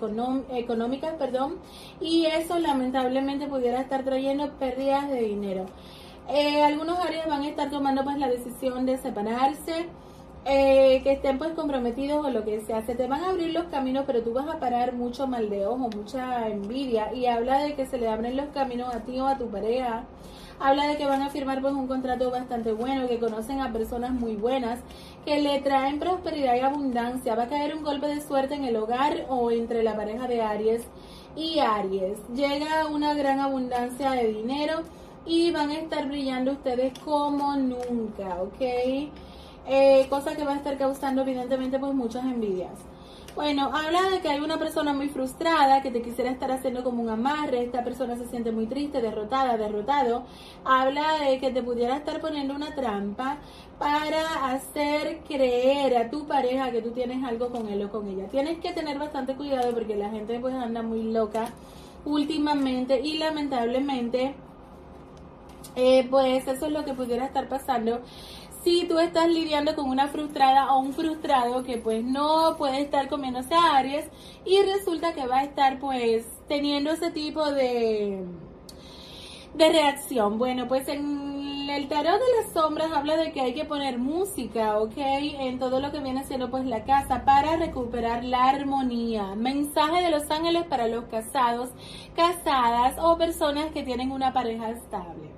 [0.53, 1.57] económicas, perdón,
[1.99, 5.65] y eso lamentablemente pudiera estar trayendo pérdidas de dinero.
[6.29, 9.89] Eh, algunos áreas van a estar tomando pues la decisión de separarse
[10.45, 13.65] eh, que estén pues comprometidos o lo que sea, se te van a abrir los
[13.65, 17.75] caminos, pero tú vas a parar mucho mal de ojo, mucha envidia y habla de
[17.75, 20.03] que se le abren los caminos a ti o a tu pareja.
[20.59, 24.11] Habla de que van a firmar pues un contrato bastante bueno, que conocen a personas
[24.11, 24.79] muy buenas,
[25.25, 27.35] que le traen prosperidad y abundancia.
[27.35, 30.41] Va a caer un golpe de suerte en el hogar o entre la pareja de
[30.41, 30.83] Aries
[31.35, 32.17] y Aries.
[32.35, 34.83] Llega una gran abundancia de dinero
[35.25, 39.09] y van a estar brillando ustedes como nunca, ¿ok?
[39.65, 42.71] Eh, cosa que va a estar causando evidentemente pues muchas envidias.
[43.35, 47.01] Bueno, habla de que hay una persona muy frustrada que te quisiera estar haciendo como
[47.01, 50.25] un amarre, esta persona se siente muy triste, derrotada, derrotado.
[50.63, 53.37] Habla de que te pudiera estar poniendo una trampa
[53.79, 58.27] para hacer creer a tu pareja que tú tienes algo con él o con ella.
[58.27, 61.47] Tienes que tener bastante cuidado porque la gente pues anda muy loca
[62.05, 64.35] últimamente y lamentablemente
[65.75, 68.01] eh, pues eso es lo que pudiera estar pasando
[68.63, 73.07] si tú estás lidiando con una frustrada o un frustrado que pues no puede estar
[73.09, 74.05] comiéndose a Aries
[74.45, 78.23] y resulta que va a estar pues teniendo ese tipo de
[79.53, 80.37] de reacción.
[80.39, 84.79] Bueno, pues en el tarot de las sombras habla de que hay que poner música,
[84.79, 84.97] ¿ok?
[84.97, 89.35] En todo lo que viene siendo pues la casa para recuperar la armonía.
[89.35, 91.69] Mensaje de los ángeles para los casados,
[92.15, 95.29] casadas o personas que tienen una pareja estable.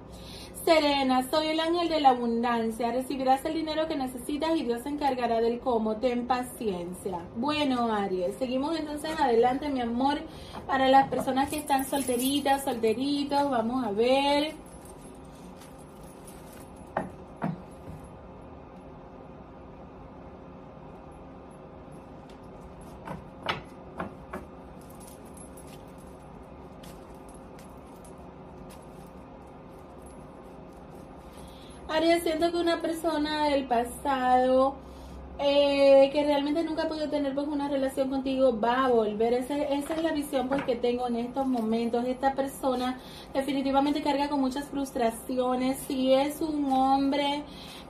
[0.65, 2.91] Serena, soy el ángel de la abundancia.
[2.91, 5.97] Recibirás el dinero que necesitas y Dios se encargará del cómo.
[5.97, 7.19] Ten paciencia.
[7.35, 10.17] Bueno, Aries, seguimos entonces adelante, mi amor.
[10.65, 14.64] Para las personas que están solteritas, solteritos, vamos a ver.
[32.05, 34.75] Siento que una persona del pasado
[35.39, 39.33] eh, que realmente nunca podido tener pues una relación contigo va a volver.
[39.33, 42.05] Esa, esa es la visión pues que tengo en estos momentos.
[42.05, 42.99] Esta persona
[43.33, 45.79] definitivamente carga con muchas frustraciones.
[45.87, 47.43] Si es un hombre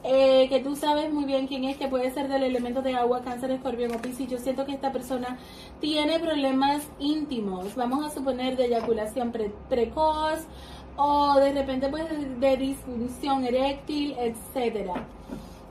[0.05, 3.21] eh, que tú sabes muy bien quién es, que puede ser del elemento de agua,
[3.21, 5.37] cáncer, escorpión o piscis, yo siento que esta persona
[5.81, 7.75] tiene problemas íntimos.
[7.75, 9.33] Vamos a suponer de eyaculación
[9.69, 10.47] precoz
[10.97, 12.05] o de repente pues
[12.39, 15.05] de disfunción eréctil, etcétera.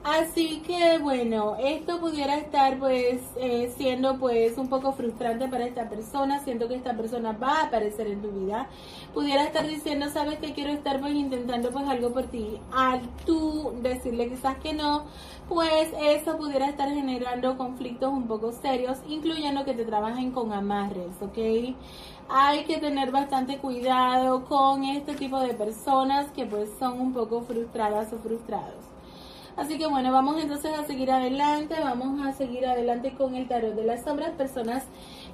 [0.05, 5.89] Así que bueno, esto pudiera estar pues eh, siendo pues un poco frustrante para esta
[5.89, 8.69] persona, siento que esta persona va a aparecer en tu vida.
[9.15, 12.61] Pudiera estar diciendo, sabes que quiero estar pues intentando pues algo por ti.
[12.71, 15.07] Al tú decirle quizás que no,
[15.49, 21.15] pues eso pudiera estar generando conflictos un poco serios, incluyendo que te trabajen con amarres,
[21.23, 21.75] ¿ok?
[22.29, 27.41] Hay que tener bastante cuidado con este tipo de personas que pues son un poco
[27.41, 28.84] frustradas o frustrados.
[29.57, 33.75] Así que bueno, vamos entonces a seguir adelante, vamos a seguir adelante con el tarot
[33.75, 34.83] de las sombras, personas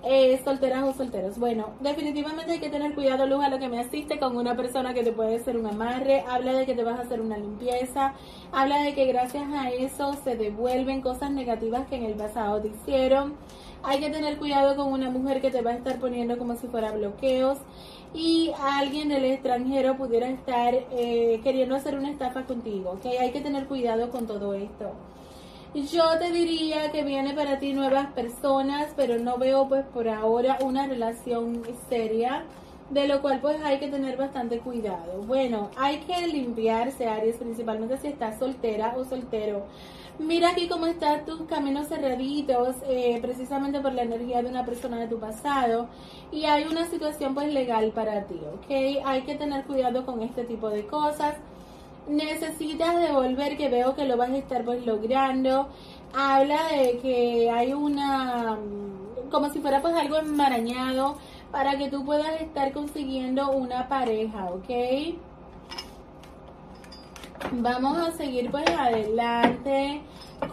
[0.04, 1.38] eh, solteras o solteros.
[1.38, 4.92] Bueno, definitivamente hay que tener cuidado, Luz, a lo que me asiste con una persona
[4.92, 8.12] que te puede hacer un amarre, habla de que te vas a hacer una limpieza,
[8.52, 12.68] habla de que gracias a eso se devuelven cosas negativas que en el pasado te
[12.68, 13.37] hicieron.
[13.83, 16.66] Hay que tener cuidado con una mujer que te va a estar poniendo como si
[16.66, 17.56] fuera bloqueos
[18.14, 22.90] y alguien del extranjero pudiera estar eh, queriendo hacer una estafa contigo.
[22.92, 23.07] ¿ok?
[23.20, 24.92] Hay que tener cuidado con todo esto.
[25.75, 30.59] Yo te diría que viene para ti nuevas personas, pero no veo pues por ahora
[30.62, 32.42] una relación seria,
[32.90, 35.23] de lo cual pues hay que tener bastante cuidado.
[35.29, 39.66] Bueno, hay que limpiarse, Aries, principalmente si estás soltera o soltero.
[40.18, 44.99] Mira aquí cómo están tus caminos cerraditos, eh, precisamente por la energía de una persona
[44.99, 45.88] de tu pasado.
[46.31, 49.03] Y hay una situación pues legal para ti, ¿ok?
[49.05, 51.37] Hay que tener cuidado con este tipo de cosas.
[52.09, 55.68] Necesitas devolver, que veo que lo vas a estar pues logrando.
[56.14, 58.59] Habla de que hay una,
[59.31, 61.16] como si fuera pues algo enmarañado
[61.51, 64.70] para que tú puedas estar consiguiendo una pareja, ¿ok?
[67.48, 70.03] Vamos a seguir pues adelante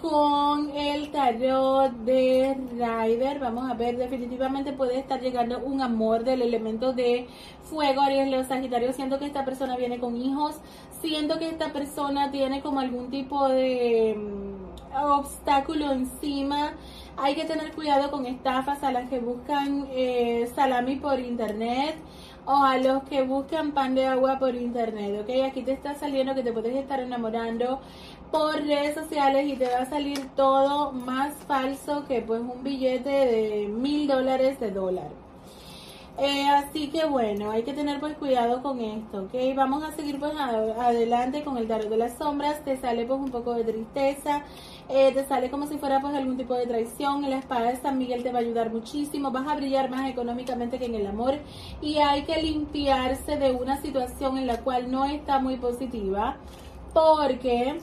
[0.02, 3.39] con el tarot de Rider.
[3.39, 7.28] Vamos a ver, definitivamente puede estar llegando un amor del elemento de
[7.63, 8.93] fuego, Aries, Leo, Sagitario.
[8.93, 10.56] Siento que esta persona viene con hijos.
[11.02, 16.73] Siento que esta persona tiene como algún tipo de mm, obstáculo encima.
[17.17, 21.95] Hay que tener cuidado con estafas a las que buscan eh, salami por internet
[22.47, 25.45] o a los que buscan pan de agua por internet, ¿ok?
[25.45, 27.81] Aquí te está saliendo que te puedes estar enamorando
[28.31, 33.10] por redes sociales y te va a salir todo más falso que pues un billete
[33.10, 35.26] de mil dólares de dólar.
[36.19, 39.34] Eh, así que bueno, hay que tener pues cuidado con esto, ¿ok?
[39.56, 43.30] Vamos a seguir pues adelante con el tarot de las sombras, te sale pues un
[43.30, 44.43] poco de tristeza,
[44.89, 47.99] eh, te sale como si fuera pues algún tipo de traición, la espada de San
[47.99, 51.36] Miguel te va a ayudar muchísimo, vas a brillar más económicamente que en el amor
[51.82, 56.38] y hay que limpiarse de una situación en la cual no está muy positiva
[56.95, 57.78] porque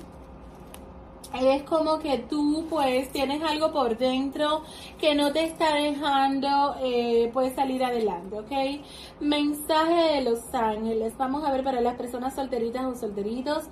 [1.32, 4.62] es como que tú pues tienes algo por dentro
[4.98, 8.82] que no te está dejando eh, pues salir adelante, ¿ok?
[9.20, 11.16] Mensaje de los ángeles.
[11.16, 13.64] Vamos a ver para las personas solteritas o solteritos.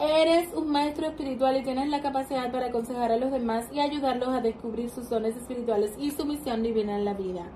[0.00, 4.30] Eres un maestro espiritual y tienes la capacidad para aconsejar a los demás y ayudarlos
[4.30, 7.50] a descubrir sus dones espirituales y su misión divina en la vida.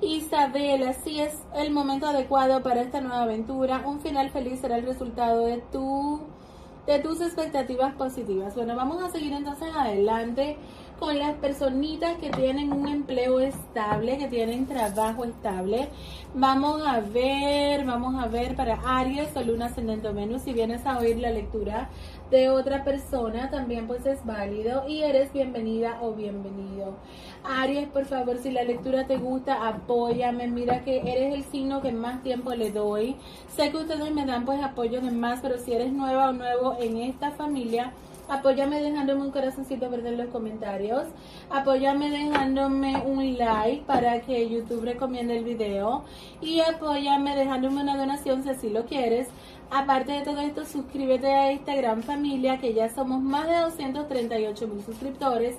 [0.00, 3.82] Isabel, así es el momento adecuado para esta nueva aventura.
[3.84, 6.20] Un final feliz será el resultado de tu
[6.88, 8.54] de tus expectativas positivas.
[8.54, 10.56] Bueno, vamos a seguir entonces adelante
[10.98, 15.90] con las personitas que tienen un empleo estable, que tienen trabajo estable.
[16.34, 20.98] Vamos a ver, vamos a ver para Aries o Luna Ascendente Venus, si vienes a
[20.98, 21.90] oír la lectura
[22.30, 26.96] de otra persona, también pues es válido y eres bienvenida o bienvenido.
[27.44, 30.46] Aries, por favor, si la lectura te gusta, apóyame.
[30.48, 33.16] Mira que eres el signo que más tiempo le doy.
[33.56, 36.76] Sé que ustedes me dan pues apoyo de más, pero si eres nueva o nuevo
[36.78, 37.92] en esta familia,
[38.28, 41.04] apóyame dejándome un corazoncito verde en los comentarios.
[41.50, 46.04] Apóyame dejándome un like para que YouTube recomiende el video.
[46.42, 49.28] Y apóyame dejándome una donación si así lo quieres
[49.70, 54.66] Aparte de todo esto, suscríbete a esta gran familia que ya somos más de 238
[54.66, 55.56] mil suscriptores.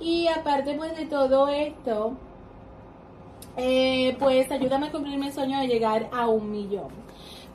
[0.00, 2.12] Y aparte pues de todo esto,
[3.56, 6.88] eh, pues ayúdame a cumplir mi sueño de llegar a un millón.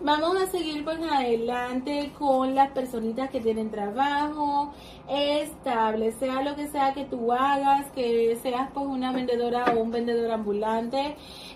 [0.04, 4.74] Vamos a seguir pues adelante con las personitas que tienen trabajo
[5.10, 9.92] estable, sea lo que sea que tú hagas, que seas pues una vendedora o un
[9.92, 11.16] vendedor ambulante.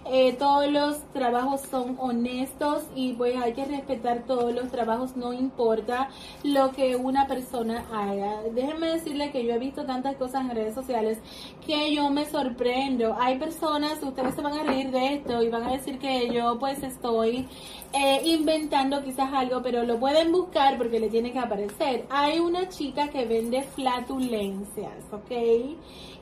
[0.10, 5.34] Eh, todos los trabajos son honestos y pues hay que respetar todos los trabajos, no
[5.34, 6.08] importa
[6.44, 8.44] lo que una persona haga.
[8.54, 11.18] Déjenme decirle que yo he visto tantas cosas en redes sociales
[11.66, 13.18] que yo me sorprendo.
[13.20, 16.58] Hay personas, ustedes se van a reír de esto y van a decir que yo
[16.60, 17.46] pues estoy
[17.94, 22.06] eh, inventando quizás algo, pero lo pueden buscar porque le tiene que aparecer.
[22.10, 25.32] Hay una chica que vende flatulencias, ¿ok?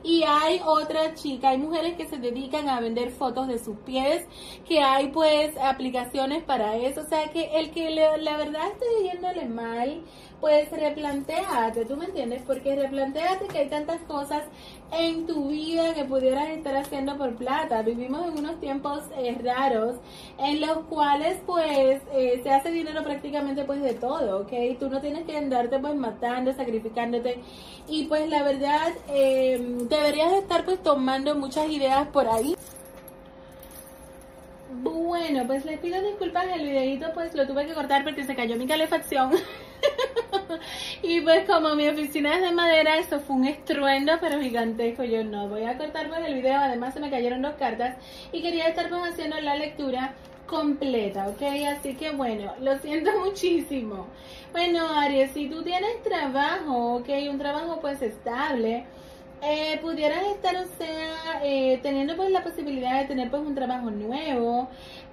[0.02, 4.24] Y hay otra chica, hay mujeres que se dedican a vender fotos de sus pies,
[4.68, 7.00] que hay pues aplicaciones para eso.
[7.00, 10.02] O sea que el que la verdad esté yéndole mal,
[10.40, 12.42] pues replanteate, ¿tú me entiendes?
[12.46, 14.44] Porque replanteate que hay tantas cosas
[14.92, 17.82] en tu vida que pudieras estar haciendo por plata.
[17.82, 19.96] Vivimos en unos tiempos eh, raros
[20.38, 24.78] en los cuales pues eh, se hace dinero prácticamente pues de todo, ¿ok?
[24.78, 27.40] Tú no tienes que andarte pues matando, sacrificándote
[27.88, 29.58] y pues la verdad eh,
[29.88, 32.56] deberías estar pues tomando muchas ideas por ahí.
[34.82, 38.56] Bueno, pues les pido disculpas, el videito pues lo tuve que cortar porque se cayó
[38.56, 39.32] mi calefacción.
[41.02, 45.04] y pues como mi oficina es de madera, esto fue un estruendo pero gigantesco.
[45.04, 47.96] Yo no voy a cortar pues el video, además se me cayeron dos cartas
[48.32, 50.14] y quería estar pues haciendo la lectura
[50.46, 51.42] completa, ¿ok?
[51.68, 54.06] Así que bueno, lo siento muchísimo.
[54.52, 57.08] Bueno, Aries, si tú tienes trabajo, ¿ok?
[57.30, 58.84] Un trabajo pues estable
[59.42, 63.90] eh, pudieras estar, o sea, eh, teniendo pues la posibilidad de tener pues un trabajo
[63.90, 64.68] nuevo.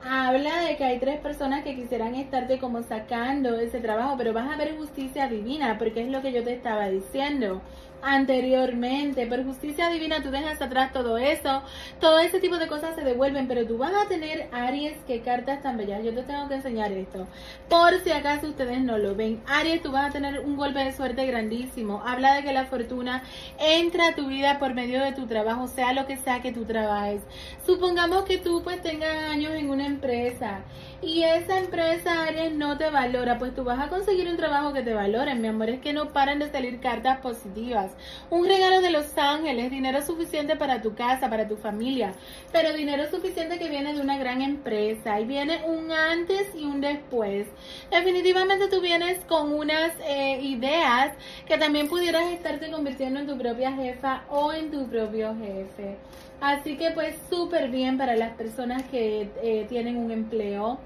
[0.06, 4.51] Habla de que hay tres personas que quisieran estarte como sacando ese trabajo, pero vas
[4.51, 7.62] a ver justicia divina, porque es lo que yo te estaba diciendo
[8.04, 9.26] anteriormente.
[9.28, 11.64] Por justicia divina tú dejas atrás todo eso.
[11.99, 15.62] Todo ese tipo de cosas se devuelven, pero tú vas a tener Aries, que cartas
[15.62, 16.04] tan bellas.
[16.04, 17.28] Yo te tengo que enseñar esto.
[17.70, 19.41] Por si acaso ustedes no lo ven.
[19.47, 22.04] Aries, tú vas a tener un golpe de suerte grandísimo.
[22.06, 23.24] Habla de que la fortuna
[23.60, 26.66] entra a tu vida por medio de tu trabajo, sea lo que sea que tú
[26.66, 27.22] trabajes.
[27.66, 30.62] Supongamos que tú pues tengas años en una empresa
[31.06, 34.82] y esa empresa Aries no te valora, pues tú vas a conseguir un trabajo que
[34.82, 37.91] te valore, mi amor, es que no paran de salir cartas positivas.
[38.30, 42.14] Un regalo de los ángeles, dinero suficiente para tu casa, para tu familia,
[42.51, 46.80] pero dinero suficiente que viene de una gran empresa y viene un antes y un
[46.80, 47.47] después.
[47.91, 51.14] Definitivamente tú vienes con unas eh, ideas
[51.45, 55.97] que también pudieras estarte convirtiendo en tu propia jefa o en tu propio jefe.
[56.44, 60.78] Así que pues súper bien para las personas que eh, tienen un empleo.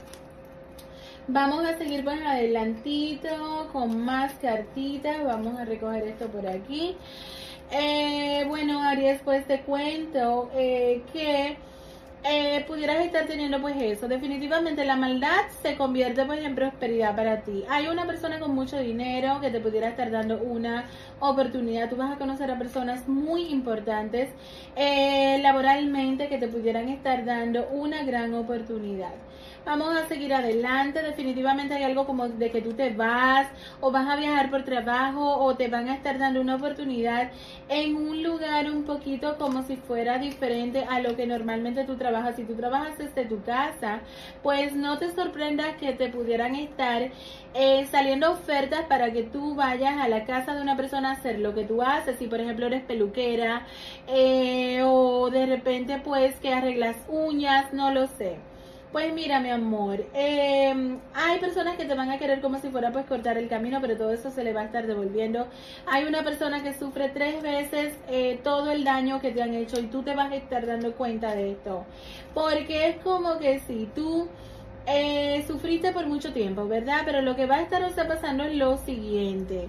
[1.27, 5.23] Vamos a seguir pues adelantito con más cartitas.
[5.25, 6.95] Vamos a recoger esto por aquí.
[7.71, 11.57] Eh, bueno, Aries, pues te cuento eh, que
[12.29, 14.07] eh, pudieras estar teniendo pues eso.
[14.07, 17.63] Definitivamente la maldad se convierte pues en prosperidad para ti.
[17.69, 20.85] Hay una persona con mucho dinero que te pudiera estar dando una
[21.19, 21.89] oportunidad.
[21.89, 24.29] Tú vas a conocer a personas muy importantes
[24.75, 29.13] eh, laboralmente que te pudieran estar dando una gran oportunidad.
[29.67, 31.01] Vamos a seguir adelante.
[31.03, 33.47] Definitivamente hay algo como de que tú te vas
[33.81, 37.31] o vas a viajar por trabajo o te van a estar dando una oportunidad
[37.67, 42.37] en un lugar un poquito como si fuera diferente a lo que normalmente tú trabajas.
[42.37, 43.99] Si tú trabajas desde tu casa,
[44.41, 47.11] pues no te sorprendas que te pudieran estar
[47.53, 51.39] eh, saliendo ofertas para que tú vayas a la casa de una persona a hacer
[51.39, 52.17] lo que tú haces.
[52.19, 53.67] Si por ejemplo eres peluquera
[54.07, 58.37] eh, o de repente pues que arreglas uñas, no lo sé.
[58.91, 62.91] Pues mira, mi amor, em, hay personas que te van a querer como si fuera
[62.91, 65.45] pues cortar el camino, pero todo eso se le va a estar devolviendo.
[65.85, 69.79] Hay una persona que sufre tres veces eh, todo el daño que te han hecho
[69.79, 71.85] y tú te vas a estar dando cuenta de esto.
[72.33, 74.29] Porque es como que si tú
[74.87, 77.01] eh, sufriste por mucho tiempo, ¿verdad?
[77.05, 79.67] Pero lo que va a estar pasando es lo siguiente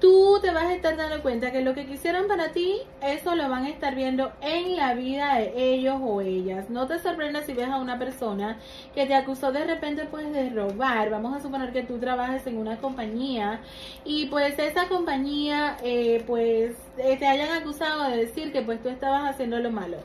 [0.00, 3.48] tú te vas a estar dando cuenta que lo que quisieron para ti, eso lo
[3.48, 6.68] van a estar viendo en la vida de ellos o ellas.
[6.70, 8.58] No te sorprendas si ves a una persona
[8.94, 11.10] que te acusó de repente pues de robar.
[11.10, 13.60] Vamos a suponer que tú trabajas en una compañía
[14.04, 18.88] y pues esa compañía eh, pues eh, te hayan acusado de decir que pues tú
[18.88, 19.98] estabas haciendo lo malo.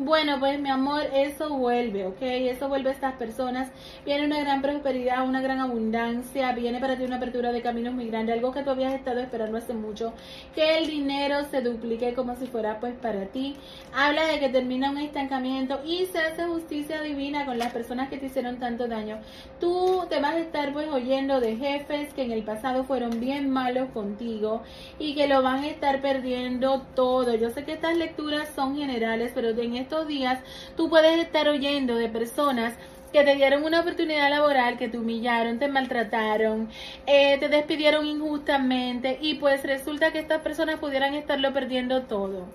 [0.00, 2.16] Bueno, pues mi amor, eso vuelve, ¿ok?
[2.20, 3.70] Eso vuelve a estas personas.
[4.04, 8.08] Viene una gran prosperidad, una gran abundancia, viene para ti una apertura de caminos muy
[8.08, 10.12] grande, algo que tú habías estado esperando hace mucho,
[10.52, 13.54] que el dinero se duplique como si fuera pues para ti.
[13.94, 18.18] Habla de que termina un estancamiento y se hace justicia divina con las personas que
[18.18, 19.18] te hicieron tanto daño.
[19.60, 23.48] Tú te vas a estar pues oyendo de jefes que en el pasado fueron bien
[23.48, 24.62] malos contigo
[24.98, 27.32] y que lo van a estar perdiendo todo.
[27.36, 30.40] Yo sé que estas lecturas son generales, pero en estos días
[30.76, 32.74] tú puedes estar oyendo de personas
[33.12, 36.68] que te dieron una oportunidad laboral, que te humillaron, te maltrataron,
[37.06, 42.48] eh, te despidieron injustamente y pues resulta que estas personas pudieran estarlo perdiendo todo.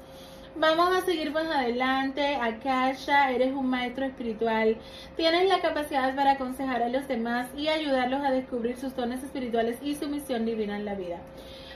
[0.58, 2.36] Vamos a seguir más adelante.
[2.36, 4.76] Akasha, eres un maestro espiritual.
[5.16, 9.78] Tienes la capacidad para aconsejar a los demás y ayudarlos a descubrir sus dones espirituales
[9.82, 11.20] y su misión divina en la vida.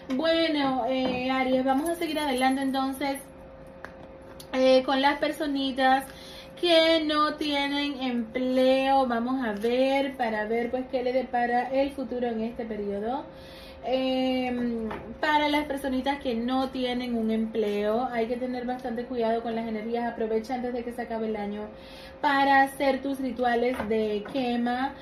[0.09, 3.19] Bueno, eh, Aries, vamos a seguir adelante entonces
[4.53, 6.05] eh, con las personitas
[6.59, 9.05] que no tienen empleo.
[9.07, 13.25] Vamos a ver para ver pues qué le depara el futuro en este periodo.
[13.85, 14.87] Em,
[15.19, 19.67] para las personitas que no tienen un empleo, hay que tener bastante cuidado con las
[19.67, 20.09] energías.
[20.09, 21.63] Aprovecha antes de que se acabe el año
[22.21, 24.93] para hacer tus rituales de quema.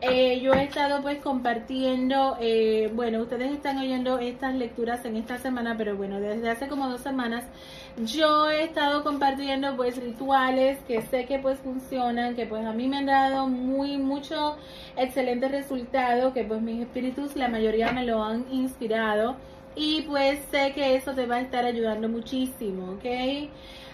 [0.00, 5.38] Eh, yo he estado pues compartiendo, eh, bueno, ustedes están oyendo estas lecturas en esta
[5.38, 7.44] semana, pero bueno, desde hace como dos semanas
[8.04, 12.88] yo he estado compartiendo pues rituales que sé que pues funcionan, que pues a mí
[12.88, 14.56] me han dado muy, mucho
[14.96, 19.36] excelente resultado, que pues mis espíritus la mayoría me lo han inspirado
[19.74, 23.50] y pues sé que eso te va a estar ayudando muchísimo, ¿ok?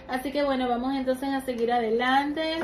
[0.07, 2.59] Así que bueno, vamos entonces a seguir adelante.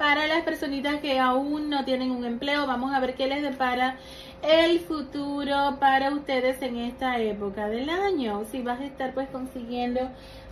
[0.00, 2.66] Para las personitas que aún no tienen un empleo.
[2.66, 3.98] Vamos a ver qué les depara
[4.42, 8.46] el futuro para ustedes en esta época del año.
[8.50, 10.00] Si vas a estar pues consiguiendo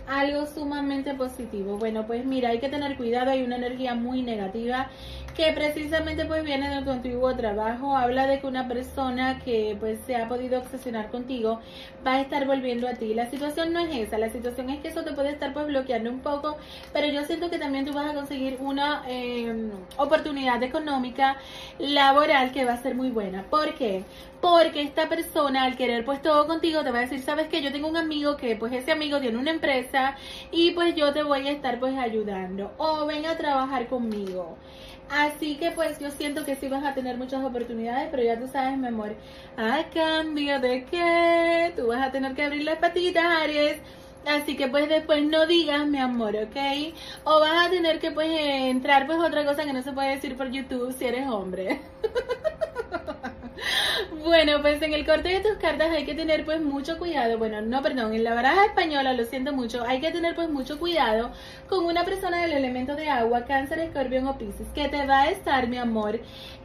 [0.07, 1.77] algo sumamente positivo.
[1.79, 4.87] Bueno, pues mira, hay que tener cuidado, hay una energía muy negativa
[5.39, 9.97] que precisamente pues viene de tu antiguo trabajo, habla de que una persona que pues
[10.05, 11.61] se ha podido obsesionar contigo
[12.05, 13.13] va a estar volviendo a ti.
[13.13, 16.09] La situación no es esa, la situación es que eso te puede estar pues bloqueando
[16.09, 16.57] un poco,
[16.91, 21.37] pero yo siento que también tú vas a conseguir una eh, oportunidad económica
[21.77, 23.43] laboral que va a ser muy buena.
[23.43, 24.03] ¿Por qué?
[24.41, 27.71] Porque esta persona al querer pues todo contigo te va a decir, sabes que yo
[27.71, 30.17] tengo un amigo que pues ese amigo tiene una empresa
[30.51, 34.57] y pues yo te voy a estar pues ayudando o ven a trabajar conmigo.
[35.09, 38.47] Así que pues yo siento que sí vas a tener muchas oportunidades, pero ya tú
[38.47, 39.15] sabes, mi amor,
[39.57, 43.77] a cambio de que tú vas a tener que abrir las patitas, Aries.
[44.25, 46.57] Así que pues después no digas mi amor, ¿ok?
[47.23, 50.35] O vas a tener que pues entrar pues otra cosa que no se puede decir
[50.35, 51.81] por YouTube si eres hombre.
[54.23, 57.37] Bueno, pues en el corte de tus cartas hay que tener pues mucho cuidado.
[57.37, 60.79] Bueno, no, perdón, en la baraja española, lo siento mucho, hay que tener pues mucho
[60.79, 61.31] cuidado
[61.67, 65.29] con una persona del elemento de agua, cáncer, escorpión o piscis, que te va a
[65.31, 66.19] estar, mi amor,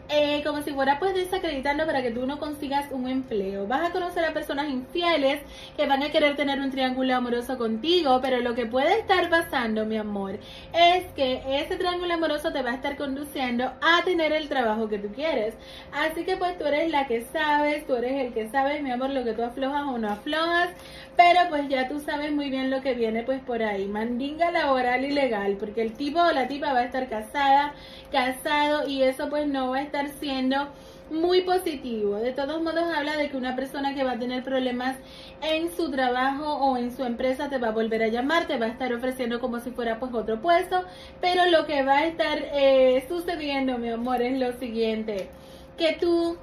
[0.09, 3.67] eh, como si fuera pues desacreditando para que tú no consigas un empleo.
[3.67, 5.41] Vas a conocer a personas infieles
[5.77, 9.87] que van a querer tener un triángulo amoroso contigo, pero lo que puede estar pasando,
[9.87, 10.39] mi amor,
[10.73, 14.99] es que ese triángulo amoroso te va a estar conduciendo a tener el trabajo que
[14.99, 15.55] tú quieres.
[15.93, 19.11] Así que pues tú eres la que sabes, tú eres el que sabes, mi amor,
[19.11, 20.71] lo que tú aflojas o no aflojas,
[21.17, 23.87] pero pues ya tú sabes muy bien lo que viene pues por ahí.
[23.87, 27.75] Mandinga laboral y legal, porque el tipo o la tipa va a estar casada,
[28.11, 30.69] casado y eso pues no va a estar siendo
[31.11, 32.17] muy positivo.
[32.17, 34.97] De todos modos habla de que una persona que va a tener problemas
[35.43, 38.67] en su trabajo o en su empresa te va a volver a llamar, te va
[38.67, 40.85] a estar ofreciendo como si fuera pues otro puesto,
[41.21, 45.29] pero lo que va a estar eh, sucediendo, mi amor, es lo siguiente,
[45.77, 46.39] que tú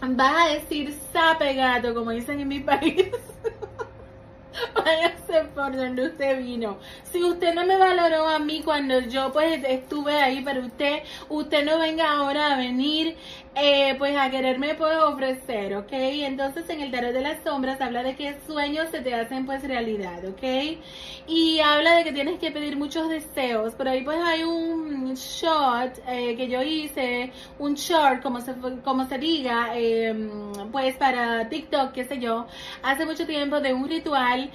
[0.00, 3.10] vas a decir sape gato, como dicen en mi país.
[4.74, 6.78] váyase por donde usted vino.
[7.04, 11.64] Si usted no me valoró a mí cuando yo pues estuve ahí para usted, usted
[11.64, 13.16] no venga ahora a venir
[13.60, 15.92] eh, pues a quererme pues ofrecer, ¿ok?
[15.92, 19.62] Entonces en el tarot de las sombras habla de que sueños se te hacen pues
[19.66, 20.78] realidad, ¿ok?
[21.26, 23.74] Y habla de que tienes que pedir muchos deseos.
[23.74, 28.54] Por ahí pues hay un shot eh, que yo hice, un short, como se,
[28.84, 30.30] como se diga, em,
[30.70, 32.46] pues para TikTok, qué sé yo,
[32.82, 34.50] hace mucho tiempo de un ritual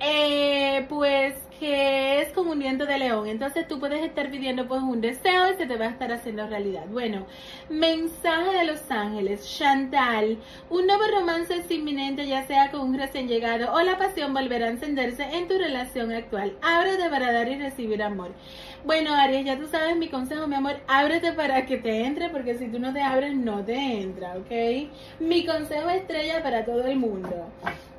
[0.00, 3.26] eh, pues que es como un viento de león.
[3.26, 6.46] Entonces tú puedes estar pidiendo pues un deseo y se te va a estar haciendo
[6.46, 6.86] realidad.
[6.90, 7.26] Bueno,
[7.68, 10.38] mensaje de los ángeles, Chantal,
[10.70, 14.66] un nuevo romance es inminente ya sea con un recién llegado o la pasión volverá
[14.66, 16.56] a encenderse en tu relación actual.
[16.62, 18.32] Ábrete para dar y recibir amor.
[18.88, 22.56] Bueno, Aries, ya tú sabes mi consejo, mi amor, ábrete para que te entre, porque
[22.56, 24.88] si tú no te abres, no te entra, ¿ok?
[25.20, 27.50] Mi consejo estrella para todo el mundo.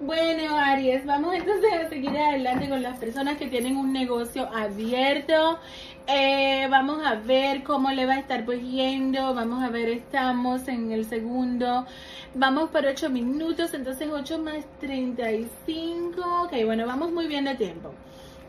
[0.02, 5.60] Bueno, Aries, vamos entonces a seguir adelante con las personas que tienen un negocio abierto.
[6.08, 9.36] Eh, vamos a ver cómo le va a estar pues yendo.
[9.36, 11.86] Vamos a ver, estamos en el segundo.
[12.34, 16.46] Vamos por 8 minutos, entonces 8 más 35.
[16.46, 17.94] Ok, bueno, vamos muy bien de tiempo.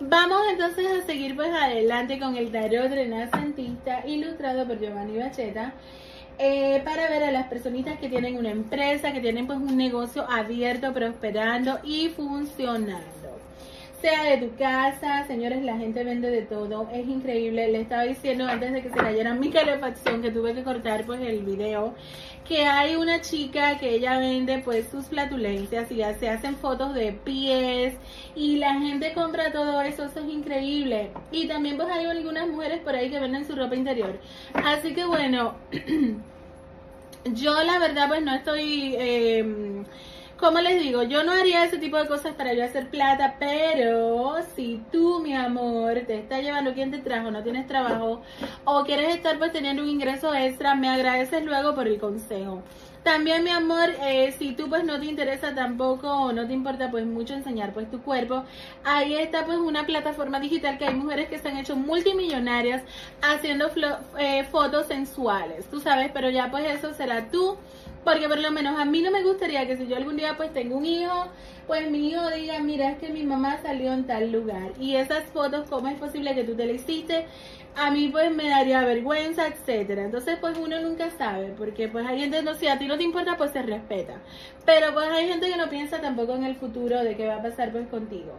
[0.02, 5.74] Vamos entonces a seguir pues adelante con el tarot renacentista ilustrado por Giovanni Bacheta.
[6.38, 10.24] Eh, para ver a las personitas que tienen una empresa, que tienen pues un negocio
[10.30, 13.20] abierto, prosperando y funcionando
[14.00, 17.68] sea de tu casa, señores, la gente vende de todo, es increíble.
[17.70, 21.20] Le estaba diciendo antes de que se cayera mi calefacción que tuve que cortar pues
[21.20, 21.94] el video,
[22.50, 26.94] que hay una chica que ella vende pues sus flatulencias y ya se hacen fotos
[26.94, 27.94] de pies
[28.34, 31.12] y la gente compra todo eso, eso es increíble.
[31.30, 34.18] Y también pues hay algunas mujeres por ahí que venden su ropa interior.
[34.52, 35.54] Así que bueno,
[37.24, 38.96] yo la verdad pues no estoy...
[38.98, 39.84] Eh,
[40.40, 44.36] como les digo, yo no haría ese tipo de cosas para yo hacer plata, pero
[44.56, 48.22] si tú, mi amor, te está llevando quien te trajo, no tienes trabajo
[48.64, 52.62] o quieres estar pues teniendo un ingreso extra, me agradeces luego por el consejo.
[53.02, 56.90] También, mi amor, eh, si tú pues no te interesa tampoco o no te importa
[56.90, 58.44] pues mucho enseñar pues tu cuerpo,
[58.84, 62.82] ahí está pues una plataforma digital que hay mujeres que se han hecho multimillonarias
[63.22, 63.70] haciendo
[64.18, 67.58] eh, fotos sensuales, tú sabes, pero ya pues eso será tú
[68.04, 70.52] porque por lo menos a mí no me gustaría que si yo algún día pues
[70.52, 71.26] tengo un hijo,
[71.66, 74.72] pues mi hijo diga, mira, es que mi mamá salió en tal lugar.
[74.78, 77.26] Y esas fotos, ¿cómo es posible que tú te la hiciste?
[77.76, 80.04] A mí pues me daría vergüenza, etcétera.
[80.04, 83.04] Entonces pues uno nunca sabe, porque pues hay gente, no, si a ti no te
[83.04, 84.14] importa, pues se respeta.
[84.64, 87.42] Pero pues hay gente que no piensa tampoco en el futuro de qué va a
[87.42, 88.32] pasar pues contigo.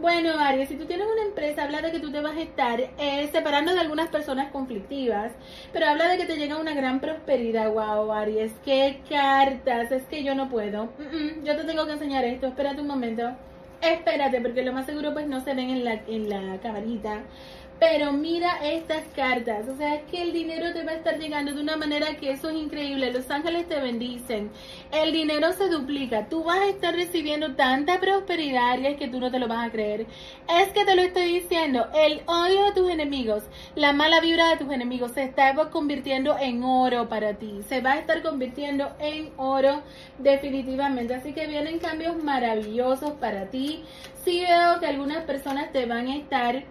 [0.00, 2.80] Bueno, Aries, si tú tienes una empresa, habla de que tú te vas a estar
[2.80, 5.30] eh, separando de algunas personas conflictivas,
[5.74, 7.70] pero habla de que te llega una gran prosperidad.
[7.70, 10.88] Wow, Aries, qué cartas, es que yo no puedo.
[11.44, 13.30] yo te tengo que enseñar esto, espérate un momento.
[13.82, 17.20] Espérate, porque lo más seguro pues no se ven en la, en la camarita.
[17.80, 21.54] Pero mira estas cartas, o sea, es que el dinero te va a estar llegando
[21.54, 23.10] de una manera que eso es increíble.
[23.10, 24.50] Los ángeles te bendicen,
[24.92, 29.18] el dinero se duplica, tú vas a estar recibiendo tanta prosperidad y es que tú
[29.18, 30.06] no te lo vas a creer.
[30.60, 34.58] Es que te lo estoy diciendo, el odio de tus enemigos, la mala vibra de
[34.58, 39.30] tus enemigos se está convirtiendo en oro para ti, se va a estar convirtiendo en
[39.38, 39.82] oro
[40.18, 41.14] definitivamente.
[41.14, 43.84] Así que vienen cambios maravillosos para ti.
[44.22, 46.62] Sí veo que algunas personas te van a estar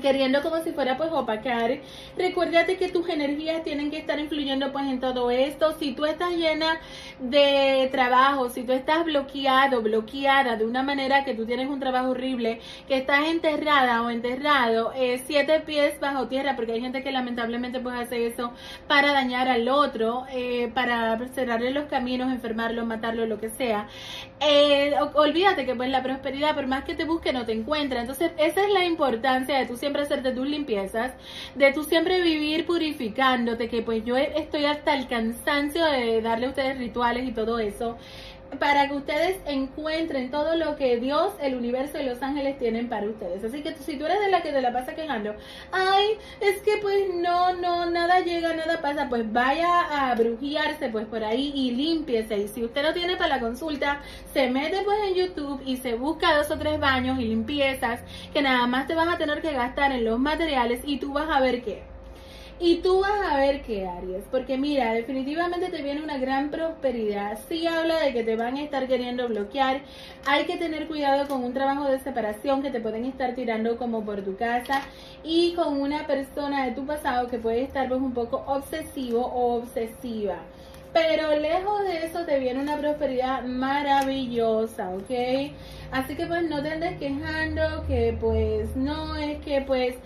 [0.00, 1.78] queriendo como si fuera pues opacar.
[2.16, 5.76] Recuérdate que tus energías tienen que estar influyendo pues en todo esto.
[5.78, 6.78] Si tú estás llena
[7.20, 12.10] de trabajo, si tú estás bloqueado, bloqueada de una manera que tú tienes un trabajo
[12.10, 17.12] horrible, que estás enterrada o enterrado, eh, siete pies bajo tierra, porque hay gente que
[17.12, 18.52] lamentablemente pues hace eso
[18.88, 23.88] para dañar al otro, eh, para cerrarle los caminos, enfermarlo, matarlo, lo que sea.
[24.40, 28.00] Eh, olvídate que pues la prosperidad, por más que te busque, no te encuentra.
[28.00, 31.12] Entonces, esa es la importancia de tu siempre hacerte tus limpiezas,
[31.54, 36.48] de tú siempre vivir purificándote, que pues yo estoy hasta el cansancio de darle a
[36.50, 37.96] ustedes rituales y todo eso
[38.58, 43.06] para que ustedes encuentren todo lo que Dios, el universo y los ángeles tienen para
[43.06, 43.44] ustedes.
[43.44, 45.34] Así que si tú eres de la que te la pasa quejando,
[45.72, 51.06] ay, es que pues no, no, nada llega, nada pasa, pues vaya a brujiarse pues
[51.06, 52.38] por ahí y límpiese.
[52.38, 54.00] Y si usted no tiene para la consulta,
[54.32, 58.00] se mete pues en YouTube y se busca dos o tres baños y limpiezas
[58.32, 61.28] que nada más te vas a tener que gastar en los materiales y tú vas
[61.30, 61.93] a ver que
[62.60, 67.38] Y tú vas a ver qué Aries, porque mira, definitivamente te viene una gran prosperidad.
[67.48, 69.80] Sí habla de que te van a estar queriendo bloquear.
[70.24, 74.04] Hay que tener cuidado con un trabajo de separación que te pueden estar tirando como
[74.04, 74.82] por tu casa
[75.24, 79.56] y con una persona de tu pasado que puede estar pues un poco obsesivo o
[79.56, 80.36] obsesiva.
[80.92, 85.50] Pero lejos de eso te viene una prosperidad maravillosa, ¿ok?
[85.90, 89.96] Así que pues no te andes quejando que pues no es que pues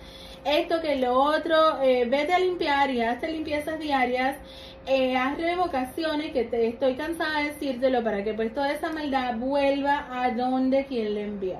[0.45, 4.37] esto que lo otro, eh, vete a limpiar y hazte limpiezas diarias,
[4.85, 9.35] eh, haz revocaciones que te estoy cansada de decírtelo para que pues toda esa maldad
[9.37, 11.59] vuelva a donde quien le envió.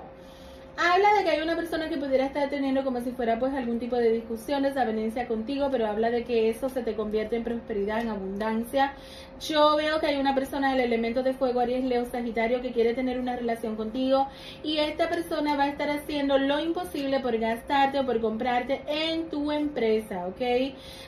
[0.81, 3.79] Habla de que hay una persona que pudiera estar teniendo como si fuera pues algún
[3.79, 7.99] tipo de discusión, desavenencia contigo, pero habla de que eso se te convierte en prosperidad,
[7.99, 8.93] en abundancia.
[9.41, 12.93] Yo veo que hay una persona del elemento de fuego, Aries, Leo, Sagitario, que quiere
[12.93, 14.27] tener una relación contigo
[14.63, 19.29] y esta persona va a estar haciendo lo imposible por gastarte o por comprarte en
[19.29, 20.41] tu empresa, ¿ok?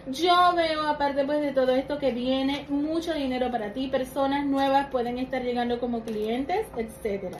[0.07, 4.88] Yo veo aparte pues de todo esto que viene mucho dinero para ti, personas nuevas
[4.88, 7.38] pueden estar llegando como clientes, etcétera.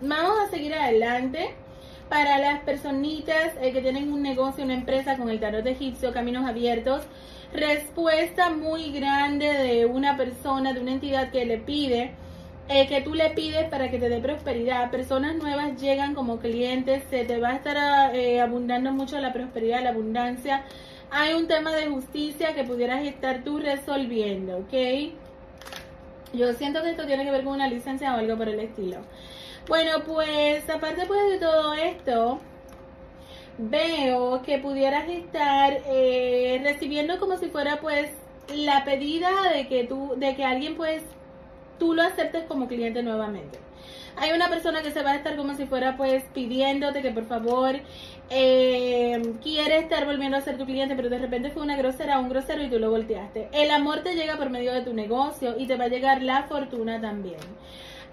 [0.00, 1.54] Vamos a seguir adelante.
[2.08, 6.46] Para las personitas eh, que tienen un negocio, una empresa con el tarot egipcio, caminos
[6.46, 7.02] abiertos,
[7.52, 12.12] respuesta muy grande de una persona, de una entidad que le pide,
[12.68, 14.90] eh, que tú le pides para que te dé prosperidad.
[14.92, 19.82] Personas nuevas llegan como clientes, se te va a estar eh, abundando mucho la prosperidad,
[19.82, 20.64] la abundancia.
[21.10, 25.12] Hay un tema de justicia que pudieras estar tú resolviendo, ¿ok?
[26.32, 28.98] Yo siento que esto tiene que ver con una licencia o algo por el estilo.
[29.68, 32.38] Bueno, pues aparte pues de todo esto,
[33.58, 38.10] veo que pudieras estar eh, recibiendo como si fuera pues
[38.54, 41.02] la pedida de que tú, de que alguien pues
[41.80, 43.58] tú lo aceptes como cliente nuevamente.
[44.18, 47.26] Hay una persona que se va a estar como si fuera pues pidiéndote que por
[47.26, 47.74] favor
[48.30, 52.28] eh, quiere estar volviendo a ser tu cliente, pero de repente fue una grosera, un
[52.28, 53.48] grosero y tú lo volteaste.
[53.52, 56.44] El amor te llega por medio de tu negocio y te va a llegar la
[56.44, 57.40] fortuna también.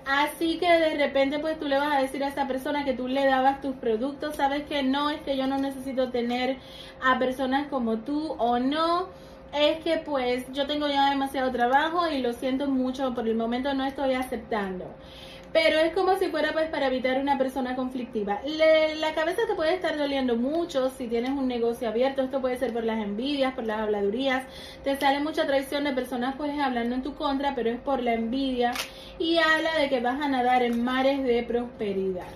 [0.06, 3.08] Así que de repente pues tú le vas a decir a esa persona que tú
[3.08, 6.58] le dabas tus productos, sabes que no es que yo no necesito tener
[7.02, 9.08] a personas como tú o no,
[9.54, 13.74] es que pues yo tengo ya demasiado trabajo y lo siento mucho, por el momento
[13.74, 14.86] no estoy aceptando.
[15.54, 18.42] Pero es como si fuera pues para evitar una persona conflictiva.
[18.98, 22.24] la cabeza te puede estar doliendo mucho si tienes un negocio abierto.
[22.24, 24.46] Esto puede ser por las envidias, por las habladurías.
[24.84, 28.14] Te sale mucha traición de personas pues hablando en tu contra, pero es por la
[28.14, 28.74] envidia.
[29.20, 32.34] Y habla de que vas a nadar en mares de prosperidad.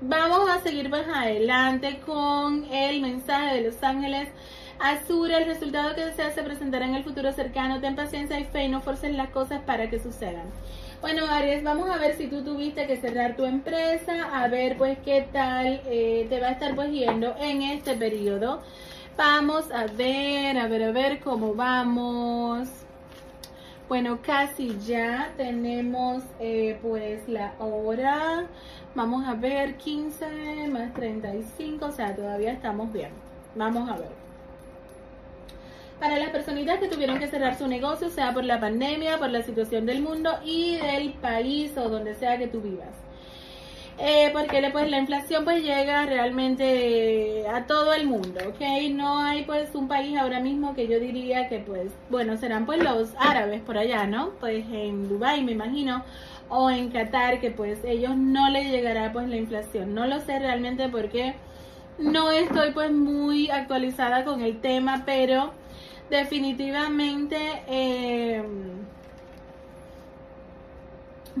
[0.00, 4.28] Vamos a seguir más adelante con el mensaje de los ángeles.
[4.80, 7.80] Azura, el resultado que deseas se presentará en el futuro cercano.
[7.80, 10.46] Ten paciencia y fe y no forces las cosas para que sucedan.
[11.00, 14.98] Bueno, Aries, vamos a ver si tú tuviste que cerrar tu empresa, a ver pues
[15.04, 18.62] qué tal eh, te va a estar pues yendo en este periodo.
[19.16, 22.68] Vamos a ver, a ver, a ver cómo vamos.
[23.88, 28.46] Bueno, casi ya tenemos eh, pues la hora.
[28.96, 33.10] Vamos a ver 15 más 35, o sea, todavía estamos bien.
[33.54, 34.17] Vamos a ver
[35.98, 39.42] para las personitas que tuvieron que cerrar su negocio, sea por la pandemia, por la
[39.42, 42.94] situación del mundo y del país o donde sea que tú vivas.
[44.00, 48.60] Eh, porque pues la inflación pues llega realmente a todo el mundo, ¿ok?
[48.92, 52.80] No hay pues un país ahora mismo que yo diría que pues, bueno, serán pues
[52.80, 54.30] los árabes por allá, ¿no?
[54.38, 56.04] Pues en Dubai me imagino,
[56.48, 59.94] o en Qatar, que pues ellos no les llegará pues la inflación.
[59.94, 61.34] No lo sé realmente porque
[61.98, 65.52] no estoy pues muy actualizada con el tema, pero
[66.10, 67.36] definitivamente
[67.68, 68.42] eh,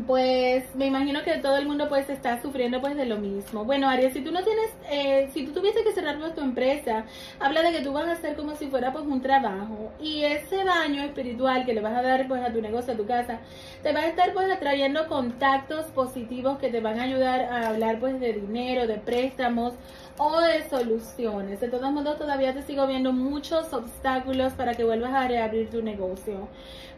[0.06, 3.64] pues me imagino que todo el mundo pues está sufriendo pues de lo mismo.
[3.64, 7.04] Bueno, Aries, si tú no tienes, eh, si tú tuviese que cerrar tu empresa,
[7.40, 10.64] habla de que tú vas a hacer como si fuera pues un trabajo y ese
[10.64, 13.40] baño espiritual que le vas a dar pues a tu negocio, a tu casa,
[13.82, 17.98] te va a estar pues atrayendo contactos positivos que te van a ayudar a hablar
[17.98, 19.74] pues de dinero, de préstamos
[20.18, 21.60] o de soluciones.
[21.60, 25.82] De todos modos, todavía te sigo viendo muchos obstáculos para que vuelvas a reabrir tu
[25.82, 26.48] negocio.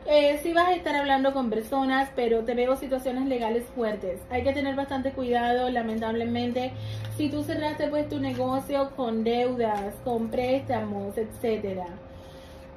[0.06, 4.20] Eh, sí vas a estar hablando con personas, pero te veo situaciones legales fuertes.
[4.30, 6.72] Hay que tener bastante cuidado, lamentablemente.
[7.16, 11.86] Si tú cerraste pues tu negocio con deudas, con préstamos, etcétera.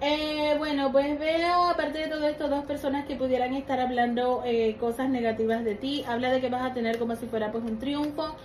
[0.06, 4.76] Eh, bueno, pues veo, aparte de todo esto, dos personas que pudieran estar hablando eh,
[4.78, 6.04] cosas negativas de ti.
[6.06, 8.36] Habla de que vas a tener como si fuera pues un triunfo.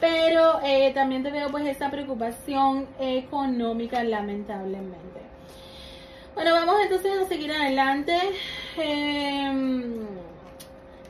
[0.00, 5.20] Pero eh, también te veo pues esta preocupación económica, lamentablemente.
[6.34, 8.18] Bueno, vamos entonces a seguir adelante.
[8.76, 10.04] Em,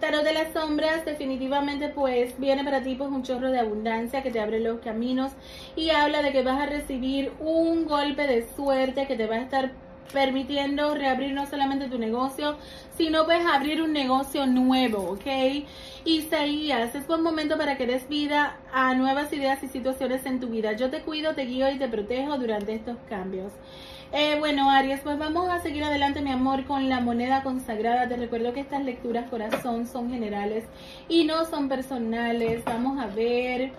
[0.01, 4.31] Tarot de las sombras definitivamente pues viene para ti pues un chorro de abundancia que
[4.31, 5.33] te abre los caminos
[5.77, 9.41] y habla de que vas a recibir un golpe de suerte que te va a
[9.41, 9.73] estar
[10.13, 12.57] permitiendo reabrir no solamente tu negocio,
[12.97, 15.67] sino pues abrir un negocio nuevo, ¿ok?
[16.05, 20.49] Isaías, es buen momento para que des vida a nuevas ideas y situaciones en tu
[20.49, 20.73] vida.
[20.73, 23.53] Yo te cuido, te guío y te protejo durante estos cambios.
[24.13, 28.07] Eh, bueno, Aries, pues vamos a seguir adelante, mi amor, con la moneda consagrada.
[28.07, 30.65] Te recuerdo que estas lecturas corazón son generales
[31.09, 32.65] y no son personales.
[32.65, 33.73] Vamos a ver.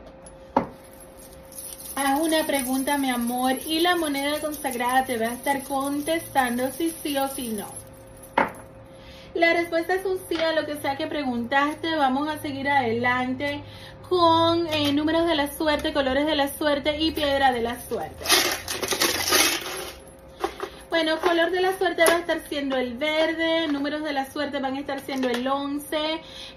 [1.95, 6.91] Haz una pregunta, mi amor, y la moneda consagrada te va a estar contestando si
[6.91, 7.67] sí o si no.
[9.33, 11.95] La respuesta es un sí a lo que sea que preguntaste.
[11.95, 13.61] Vamos a seguir adelante
[14.09, 18.25] con eh, números de la suerte, colores de la suerte y piedra de la suerte.
[20.95, 24.59] Bueno, color de la suerte va a estar siendo el verde, números de la suerte
[24.59, 25.97] van a estar siendo el 11,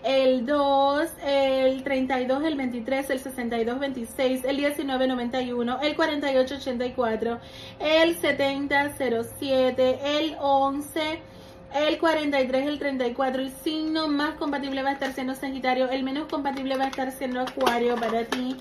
[0.04, 7.40] el 2, el 32, el 23, el 62, 26, el 19, 91, el 48, 84,
[7.80, 11.20] el 70, 07, el 11,
[11.74, 16.28] el 43, el 34, el signo más compatible va a estar siendo Sagitario, el menos
[16.28, 18.56] compatible va a estar siendo Acuario para ti.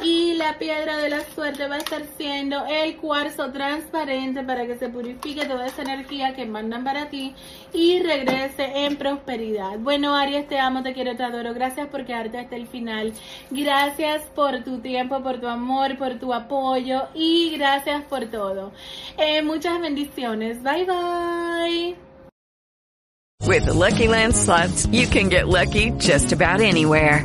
[0.00, 4.78] Y la piedra de la suerte va a estar siendo el cuarzo transparente para que
[4.78, 7.34] se purifique toda esa energía que mandan para ti
[7.72, 9.78] y regrese en prosperidad.
[9.78, 11.54] Bueno, Aries, te amo, te quiero, te adoro.
[11.54, 13.12] Gracias por quedarte hasta el final.
[13.50, 18.72] Gracias por tu tiempo, por tu amor, por tu apoyo y gracias por todo.
[19.18, 20.62] Eh, muchas bendiciones.
[20.62, 21.96] Bye bye.
[23.44, 27.24] With the Lucky Land slots, you can get lucky just about anywhere.